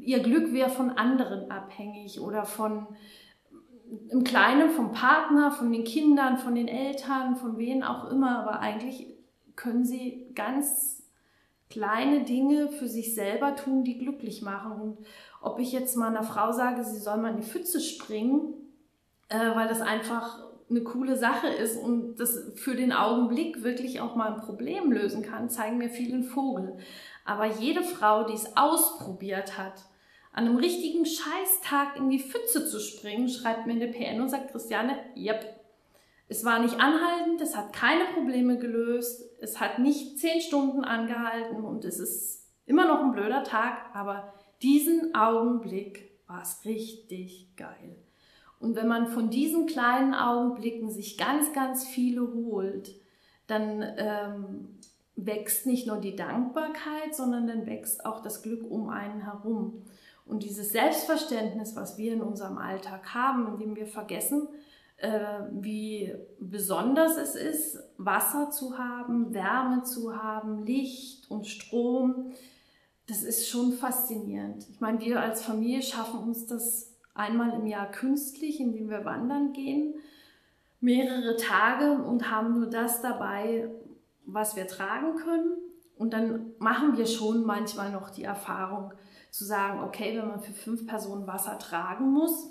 ihr 0.00 0.20
Glück 0.20 0.52
wäre 0.54 0.70
von 0.70 0.90
anderen 0.90 1.50
abhängig 1.50 2.20
oder 2.20 2.46
von 2.46 2.86
im 4.10 4.24
Kleinen 4.24 4.70
vom 4.70 4.92
Partner, 4.92 5.50
von 5.50 5.72
den 5.72 5.84
Kindern, 5.84 6.38
von 6.38 6.54
den 6.54 6.68
Eltern, 6.68 7.36
von 7.36 7.58
wen 7.58 7.82
auch 7.82 8.10
immer, 8.10 8.40
aber 8.40 8.60
eigentlich 8.60 9.06
können 9.56 9.84
sie 9.84 10.30
ganz 10.34 11.02
kleine 11.70 12.24
Dinge 12.24 12.68
für 12.68 12.88
sich 12.88 13.14
selber 13.14 13.54
tun, 13.56 13.84
die 13.84 13.98
glücklich 13.98 14.42
machen. 14.42 14.72
Und 14.72 14.98
ob 15.40 15.58
ich 15.58 15.72
jetzt 15.72 15.96
mal 15.96 16.08
einer 16.08 16.22
Frau 16.22 16.52
sage, 16.52 16.84
sie 16.84 16.98
soll 16.98 17.18
mal 17.18 17.30
in 17.30 17.40
die 17.40 17.46
Pfütze 17.46 17.80
springen, 17.80 18.54
äh, 19.28 19.54
weil 19.54 19.68
das 19.68 19.80
einfach 19.80 20.48
eine 20.70 20.82
coole 20.82 21.16
Sache 21.16 21.48
ist 21.48 21.82
und 21.82 22.16
das 22.16 22.52
für 22.56 22.74
den 22.74 22.92
Augenblick 22.92 23.62
wirklich 23.62 24.00
auch 24.00 24.16
mal 24.16 24.34
ein 24.34 24.40
Problem 24.40 24.92
lösen 24.92 25.22
kann, 25.22 25.48
zeigen 25.48 25.78
mir 25.78 25.88
vielen 25.88 26.24
Vogel. 26.24 26.76
Aber 27.24 27.46
jede 27.46 27.82
Frau, 27.82 28.24
die 28.24 28.34
es 28.34 28.56
ausprobiert 28.56 29.56
hat, 29.58 29.87
an 30.38 30.46
einem 30.46 30.56
richtigen 30.56 31.04
Scheißtag 31.04 31.96
in 31.96 32.10
die 32.10 32.20
Pfütze 32.20 32.64
zu 32.64 32.78
springen, 32.78 33.28
schreibt 33.28 33.66
mir 33.66 33.72
eine 33.72 33.88
PN 33.88 34.20
und 34.20 34.28
sagt, 34.28 34.52
Christiane, 34.52 34.96
yep, 35.16 35.44
es 36.28 36.44
war 36.44 36.60
nicht 36.60 36.78
anhaltend, 36.78 37.40
es 37.40 37.56
hat 37.56 37.72
keine 37.72 38.04
Probleme 38.14 38.56
gelöst, 38.56 39.24
es 39.40 39.58
hat 39.58 39.80
nicht 39.80 40.20
zehn 40.20 40.40
Stunden 40.40 40.84
angehalten 40.84 41.64
und 41.64 41.84
es 41.84 41.98
ist 41.98 42.46
immer 42.66 42.86
noch 42.86 43.00
ein 43.00 43.10
blöder 43.10 43.42
Tag, 43.42 43.92
aber 43.94 44.32
diesen 44.62 45.12
Augenblick 45.16 46.08
war 46.28 46.42
es 46.42 46.64
richtig 46.64 47.56
geil. 47.56 47.96
Und 48.60 48.76
wenn 48.76 48.86
man 48.86 49.08
von 49.08 49.30
diesen 49.30 49.66
kleinen 49.66 50.14
Augenblicken 50.14 50.88
sich 50.88 51.18
ganz, 51.18 51.52
ganz 51.52 51.84
viele 51.84 52.32
holt, 52.32 52.94
dann 53.48 53.84
ähm, 53.96 54.78
wächst 55.16 55.66
nicht 55.66 55.88
nur 55.88 55.96
die 55.96 56.14
Dankbarkeit, 56.14 57.12
sondern 57.12 57.48
dann 57.48 57.66
wächst 57.66 58.06
auch 58.06 58.22
das 58.22 58.42
Glück 58.42 58.70
um 58.70 58.88
einen 58.88 59.22
herum. 59.22 59.82
Und 60.28 60.42
dieses 60.42 60.72
Selbstverständnis, 60.72 61.74
was 61.74 61.96
wir 61.96 62.12
in 62.12 62.20
unserem 62.20 62.58
Alltag 62.58 63.14
haben, 63.14 63.46
indem 63.48 63.76
wir 63.76 63.86
vergessen, 63.86 64.46
äh, 64.98 65.40
wie 65.52 66.14
besonders 66.38 67.16
es 67.16 67.34
ist, 67.34 67.78
Wasser 67.96 68.50
zu 68.50 68.78
haben, 68.78 69.32
Wärme 69.32 69.84
zu 69.84 70.20
haben, 70.20 70.64
Licht 70.64 71.30
und 71.30 71.46
Strom, 71.46 72.32
das 73.06 73.22
ist 73.22 73.48
schon 73.48 73.72
faszinierend. 73.72 74.66
Ich 74.70 74.80
meine, 74.80 75.00
wir 75.00 75.20
als 75.20 75.42
Familie 75.42 75.82
schaffen 75.82 76.20
uns 76.20 76.46
das 76.46 76.94
einmal 77.14 77.54
im 77.54 77.66
Jahr 77.66 77.90
künstlich, 77.90 78.60
indem 78.60 78.90
wir 78.90 79.04
wandern 79.04 79.52
gehen, 79.52 79.94
mehrere 80.80 81.36
Tage 81.36 82.02
und 82.02 82.30
haben 82.30 82.54
nur 82.54 82.68
das 82.68 83.00
dabei, 83.00 83.70
was 84.26 84.56
wir 84.56 84.66
tragen 84.66 85.16
können. 85.16 85.52
Und 85.96 86.12
dann 86.12 86.52
machen 86.58 86.96
wir 86.96 87.06
schon 87.06 87.44
manchmal 87.44 87.90
noch 87.90 88.10
die 88.10 88.24
Erfahrung, 88.24 88.92
zu 89.30 89.44
sagen, 89.44 89.82
okay, 89.82 90.16
wenn 90.16 90.28
man 90.28 90.40
für 90.40 90.52
fünf 90.52 90.86
Personen 90.86 91.26
Wasser 91.26 91.58
tragen 91.58 92.10
muss, 92.10 92.50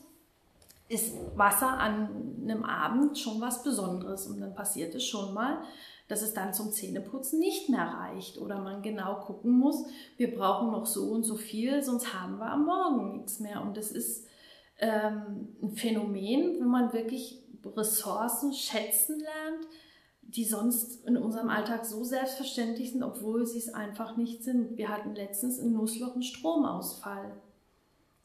ist 0.90 1.16
Wasser 1.36 1.68
an 1.68 2.38
einem 2.44 2.64
Abend 2.64 3.18
schon 3.18 3.42
was 3.42 3.64
Besonderes. 3.64 4.28
Und 4.28 4.40
dann 4.40 4.56
passiert 4.56 4.96
es 4.96 5.04
schon 5.04 5.34
mal, 5.34 5.62
dass 6.08 6.22
es 6.22 6.34
dann 6.34 6.54
zum 6.54 6.72
Zähneputzen 6.72 7.40
nicht 7.40 7.70
mehr 7.70 7.86
reicht 7.86 8.38
oder 8.38 8.62
man 8.62 8.82
genau 8.82 9.16
gucken 9.16 9.52
muss, 9.52 9.86
wir 10.16 10.34
brauchen 10.34 10.72
noch 10.72 10.86
so 10.86 11.10
und 11.10 11.24
so 11.24 11.36
viel, 11.36 11.84
sonst 11.84 12.14
haben 12.14 12.38
wir 12.38 12.50
am 12.50 12.66
Morgen 12.66 13.18
nichts 13.18 13.40
mehr. 13.40 13.62
Und 13.62 13.76
das 13.76 13.92
ist 13.92 14.26
ähm, 14.80 15.50
ein 15.62 15.72
Phänomen, 15.72 16.60
wenn 16.60 16.68
man 16.68 16.94
wirklich 16.94 17.44
Ressourcen 17.76 18.54
schätzen 18.54 19.20
lernt, 19.20 19.68
die 20.28 20.44
sonst 20.44 21.06
in 21.06 21.16
unserem 21.16 21.50
Alltag 21.50 21.86
so 21.86 22.04
selbstverständlich 22.04 22.92
sind, 22.92 23.04
obwohl 23.04 23.46
sie 23.46 23.60
es 23.60 23.74
einfach 23.74 24.18
nicht 24.18 24.44
sind. 24.44 24.78
Wir 24.78 24.90
hatten 24.90 25.16
letztens 25.16 25.58
in 25.58 25.74
Nussloch 25.74 26.14
einen 26.14 26.24
Stromausfall. 26.24 27.32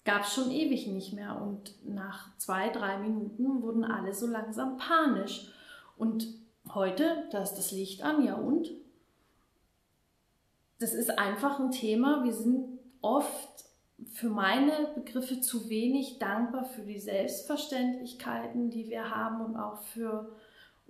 Gab 0.05 0.23
es 0.23 0.35
schon 0.35 0.51
ewig 0.51 0.88
nicht 0.88 1.12
mehr 1.12 1.41
und 1.41 1.75
nach 1.88 2.37
zwei, 2.38 2.71
drei 2.71 2.99
Minuten 2.99 3.62
wurden 3.62 3.85
alle 3.85 4.12
so 4.15 4.27
langsam 4.27 4.77
panisch. 4.79 5.49
Und 5.97 6.27
heute, 6.75 7.29
da 7.31 7.41
ist 7.41 7.55
das 7.55 7.71
Licht 7.71 8.03
an, 8.03 8.25
ja 8.25 8.35
und? 8.35 8.69
Das 10.81 10.93
ist 10.93 11.17
einfach 11.17 11.61
ein 11.61 11.71
Thema. 11.71 12.25
Wir 12.25 12.33
sind 12.33 12.81
oft 13.01 13.65
für 14.12 14.29
meine 14.29 14.88
Begriffe 14.97 15.41
zu 15.41 15.69
wenig 15.69 16.19
dankbar 16.19 16.65
für 16.65 16.83
die 16.83 16.99
Selbstverständlichkeiten, 16.99 18.71
die 18.71 18.88
wir 18.88 19.15
haben 19.15 19.41
und 19.45 19.57
auch 19.57 19.79
für 19.83 20.35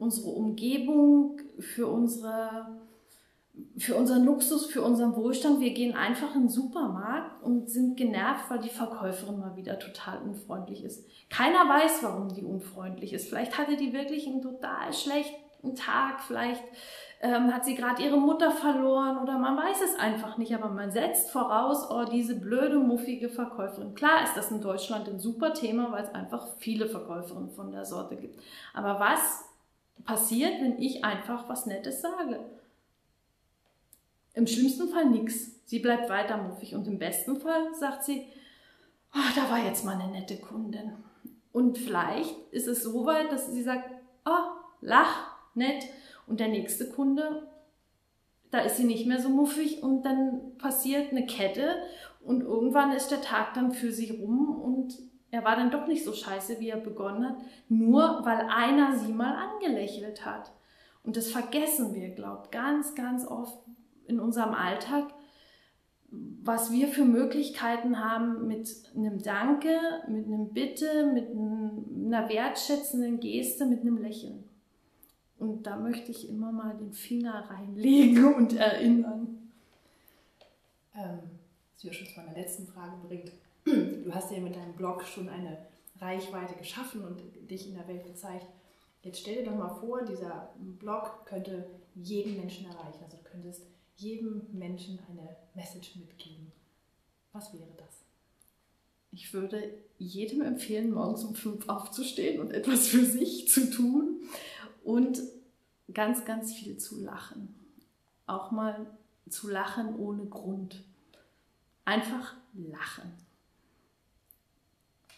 unsere 0.03 0.31
Umgebung, 0.31 1.39
für, 1.59 1.87
unsere, 1.87 2.67
für 3.79 3.95
unseren 3.95 4.25
Luxus, 4.25 4.67
für 4.67 4.83
unseren 4.83 5.15
Wohlstand. 5.17 5.61
Wir 5.61 5.73
gehen 5.73 5.95
einfach 5.95 6.35
in 6.35 6.43
den 6.43 6.49
Supermarkt 6.49 7.43
und 7.43 7.71
sind 7.71 7.97
genervt, 7.97 8.51
weil 8.51 8.59
die 8.59 8.69
Verkäuferin 8.69 9.39
mal 9.39 9.57
wieder 9.57 9.79
total 9.79 10.21
unfreundlich 10.23 10.85
ist. 10.85 11.07
Keiner 11.31 11.69
weiß, 11.69 12.03
warum 12.03 12.29
die 12.29 12.43
unfreundlich 12.43 13.13
ist. 13.13 13.29
Vielleicht 13.29 13.57
hatte 13.57 13.77
die 13.77 13.93
wirklich 13.93 14.27
einen 14.27 14.43
total 14.43 14.93
schlechten 14.93 15.75
Tag, 15.77 16.21
vielleicht 16.27 16.65
ähm, 17.21 17.55
hat 17.55 17.65
sie 17.65 17.77
gerade 17.77 18.03
ihre 18.03 18.17
Mutter 18.17 18.51
verloren 18.51 19.19
oder 19.19 19.39
man 19.39 19.57
weiß 19.57 19.81
es 19.81 19.97
einfach 19.97 20.39
nicht, 20.39 20.53
aber 20.57 20.69
man 20.69 20.91
setzt 20.91 21.31
voraus, 21.31 21.89
oh, 21.89 22.05
diese 22.05 22.35
blöde, 22.35 22.79
muffige 22.81 23.29
Verkäuferin. 23.29 23.95
Klar 23.95 24.25
ist 24.25 24.37
das 24.37 24.51
in 24.51 24.61
Deutschland 24.61 25.09
ein 25.09 25.21
super 25.21 25.55
Thema, 25.55 25.93
weil 25.93 26.03
es 26.03 26.13
einfach 26.13 26.49
viele 26.59 26.89
Verkäuferinnen 26.89 27.51
von 27.51 27.71
der 27.71 27.85
Sorte 27.85 28.17
gibt. 28.17 28.41
Aber 28.75 28.99
was 28.99 29.45
passiert, 30.05 30.61
wenn 30.61 30.81
ich 30.81 31.05
einfach 31.05 31.49
was 31.49 31.67
Nettes 31.67 32.01
sage. 32.03 32.41
Im 34.35 34.47
schlimmsten 34.47 34.89
Fall 34.89 35.07
nichts. 35.07 35.61
Sie 35.67 35.79
bleibt 35.79 36.09
weiter 36.09 36.37
muffig 36.37 36.75
und 36.75 36.87
im 36.87 36.99
besten 36.99 37.41
Fall 37.41 37.75
sagt 37.75 38.05
sie, 38.05 38.27
oh, 39.15 39.33
da 39.35 39.51
war 39.51 39.65
jetzt 39.65 39.85
mal 39.85 39.99
eine 40.01 40.11
nette 40.11 40.37
Kundin. 40.37 40.93
Und 41.53 41.79
vielleicht 41.79 42.35
ist 42.51 42.67
es 42.67 42.83
so 42.83 43.05
weit, 43.05 43.31
dass 43.31 43.53
sie 43.53 43.63
sagt, 43.63 43.91
oh, 44.25 44.57
lach, 44.81 45.37
nett. 45.55 45.85
Und 46.27 46.41
der 46.41 46.49
nächste 46.49 46.89
Kunde, 46.91 47.49
da 48.51 48.61
ist 48.61 48.77
sie 48.77 48.85
nicht 48.85 49.07
mehr 49.07 49.21
so 49.21 49.29
muffig 49.29 49.83
und 49.83 50.03
dann 50.05 50.57
passiert 50.59 51.11
eine 51.11 51.27
Kette 51.27 51.83
und 52.25 52.43
irgendwann 52.43 52.93
ist 52.93 53.11
der 53.11 53.21
Tag 53.21 53.55
dann 53.55 53.73
für 53.73 53.93
sie 53.93 54.11
rum 54.23 54.61
und 54.61 54.99
er 55.33 55.45
war 55.45 55.57
dann 55.57 55.71
doch 55.71 55.87
nicht 55.87 56.05
so 56.05 56.13
scheiße, 56.13 56.61
wie 56.61 56.69
er 56.69 56.77
begonnen 56.77 57.27
hat, 57.27 57.37
nur 57.69 58.21
weil 58.25 58.47
einer 58.51 58.99
sie 58.99 59.13
mal 59.13 59.35
angelächelt 59.35 60.27
hat. 60.27 60.53
Und 61.03 61.17
das 61.17 61.31
vergessen 61.31 61.95
wir, 61.95 62.11
glaubt, 62.11 62.53
ganz, 62.53 62.95
ganz 62.95 63.27
oft 63.27 63.59
in 64.07 64.21
unserem 64.21 64.53
Alltag, 64.53 65.05
was 66.11 66.71
wir 66.71 66.87
für 66.89 67.07
Möglichkeiten 67.07 67.99
haben 67.99 68.47
mit 68.47 68.69
einem 68.95 69.23
Danke, 69.23 69.75
mit 70.07 70.27
einem 70.27 70.51
Bitte, 70.51 71.11
mit 71.15 71.31
einer 71.31 72.29
wertschätzenden 72.29 73.19
Geste, 73.19 73.65
mit 73.65 73.81
einem 73.81 73.97
Lächeln. 73.97 74.45
Und 75.39 75.67
da 75.67 75.79
möchte 75.79 76.11
ich 76.11 76.29
immer 76.29 76.53
mal 76.53 76.77
den 76.77 76.93
Finger 76.93 77.49
reinlegen 77.49 78.35
und 78.35 78.53
erinnern. 78.53 79.51
Ähm, 80.95 81.21
was 81.75 81.85
wir 81.85 81.93
schon 81.95 82.07
zu 82.07 82.21
meiner 82.21 82.35
letzten 82.35 82.67
Frage 82.67 82.97
bringt. 83.09 83.33
Du 83.65 84.13
hast 84.13 84.33
ja 84.33 84.41
mit 84.41 84.57
deinem 84.57 84.75
Blog 84.75 85.05
schon 85.05 85.29
eine 85.29 85.67
Reichweite 86.01 86.55
geschaffen 86.55 87.05
und 87.05 87.21
dich 87.51 87.69
in 87.69 87.75
der 87.75 87.87
Welt 87.87 88.05
gezeigt. 88.05 88.47
Jetzt 89.03 89.21
stell 89.21 89.37
dir 89.37 89.51
doch 89.51 89.57
mal 89.57 89.75
vor, 89.75 90.05
dieser 90.05 90.51
Blog 90.79 91.27
könnte 91.27 91.67
jeden 91.95 92.37
Menschen 92.37 92.67
erreichen. 92.67 93.03
Also 93.03 93.17
du 93.17 93.23
könntest 93.23 93.63
jedem 93.97 94.43
Menschen 94.53 94.99
eine 95.09 95.37
Message 95.55 95.97
mitgeben. 95.97 96.53
Was 97.33 97.53
wäre 97.53 97.73
das? 97.77 98.03
Ich 99.13 99.33
würde 99.33 99.75
jedem 99.99 100.43
empfehlen, 100.43 100.93
morgens 100.93 101.25
um 101.25 101.35
fünf 101.35 101.69
aufzustehen 101.69 102.41
und 102.41 102.53
etwas 102.53 102.89
für 102.89 103.05
sich 103.05 103.49
zu 103.49 103.71
tun 103.71 104.21
und 104.83 105.21
ganz, 105.93 106.25
ganz 106.25 106.55
viel 106.55 106.79
zu 106.79 107.01
lachen. 107.01 107.55
Auch 108.27 108.51
mal 108.51 108.87
zu 109.29 109.49
lachen 109.49 109.97
ohne 109.97 110.27
Grund. 110.27 110.83
Einfach 111.85 112.35
lachen. 112.55 113.22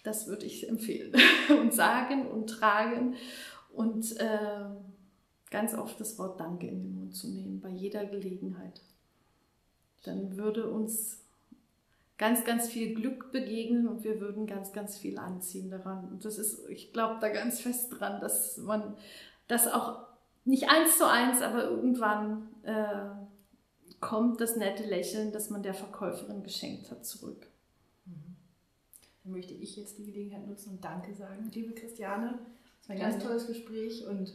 Das 0.04 0.28
würde 0.28 0.46
ich 0.46 0.68
empfehlen 0.68 1.12
und 1.60 1.74
sagen 1.74 2.28
und 2.28 2.46
tragen 2.48 3.16
und 3.72 4.16
äh, 4.20 4.64
ganz 5.50 5.74
oft 5.74 6.00
das 6.00 6.18
Wort 6.18 6.38
Danke 6.38 6.68
in 6.68 6.82
den 6.82 6.94
Mund 6.94 7.16
zu 7.16 7.28
nehmen, 7.28 7.60
bei 7.60 7.70
jeder 7.70 8.04
Gelegenheit. 8.04 8.80
Dann 10.04 10.36
würde 10.36 10.70
uns 10.70 11.24
ganz, 12.18 12.44
ganz 12.44 12.68
viel 12.68 12.94
Glück 12.94 13.32
begegnen 13.32 13.88
und 13.88 14.04
wir 14.04 14.20
würden 14.20 14.46
ganz, 14.46 14.72
ganz 14.72 14.96
viel 14.96 15.18
anziehen 15.18 15.70
daran. 15.70 16.08
Und 16.08 16.24
das 16.24 16.38
ist, 16.38 16.68
ich 16.68 16.92
glaube 16.92 17.18
da 17.20 17.28
ganz 17.28 17.60
fest 17.60 17.94
dran, 17.98 18.20
dass 18.20 18.58
man 18.58 18.96
das 19.48 19.66
auch 19.66 20.06
nicht 20.44 20.68
eins 20.68 20.98
zu 20.98 21.08
eins, 21.08 21.40
aber 21.40 21.64
irgendwann 21.64 22.48
äh, 22.62 23.10
kommt 24.00 24.40
das 24.40 24.56
nette 24.56 24.84
Lächeln, 24.84 25.32
das 25.32 25.50
man 25.50 25.62
der 25.62 25.74
Verkäuferin 25.74 26.42
geschenkt 26.42 26.90
hat, 26.90 27.04
zurück. 27.06 27.46
Möchte 29.24 29.54
ich 29.54 29.76
jetzt 29.76 29.98
die 29.98 30.04
Gelegenheit 30.04 30.46
nutzen 30.46 30.70
und 30.74 30.84
Danke 30.84 31.14
sagen, 31.14 31.50
liebe 31.52 31.72
Christiane. 31.72 32.38
Es 32.80 32.88
war 32.88 32.96
ein 32.96 33.00
ganz 33.00 33.22
tolles 33.22 33.46
Gespräch 33.46 34.06
und 34.06 34.32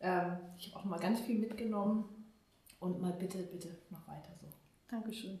ähm, 0.00 0.38
ich 0.56 0.68
habe 0.68 0.76
auch 0.76 0.84
mal 0.84 0.98
ganz 1.00 1.20
viel 1.20 1.38
mitgenommen. 1.38 2.04
Und 2.80 3.00
mal 3.00 3.12
bitte, 3.12 3.38
bitte 3.38 3.76
noch 3.90 4.06
weiter 4.06 4.30
so. 4.40 4.46
Dankeschön. 4.88 5.40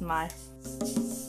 my. 0.00 1.25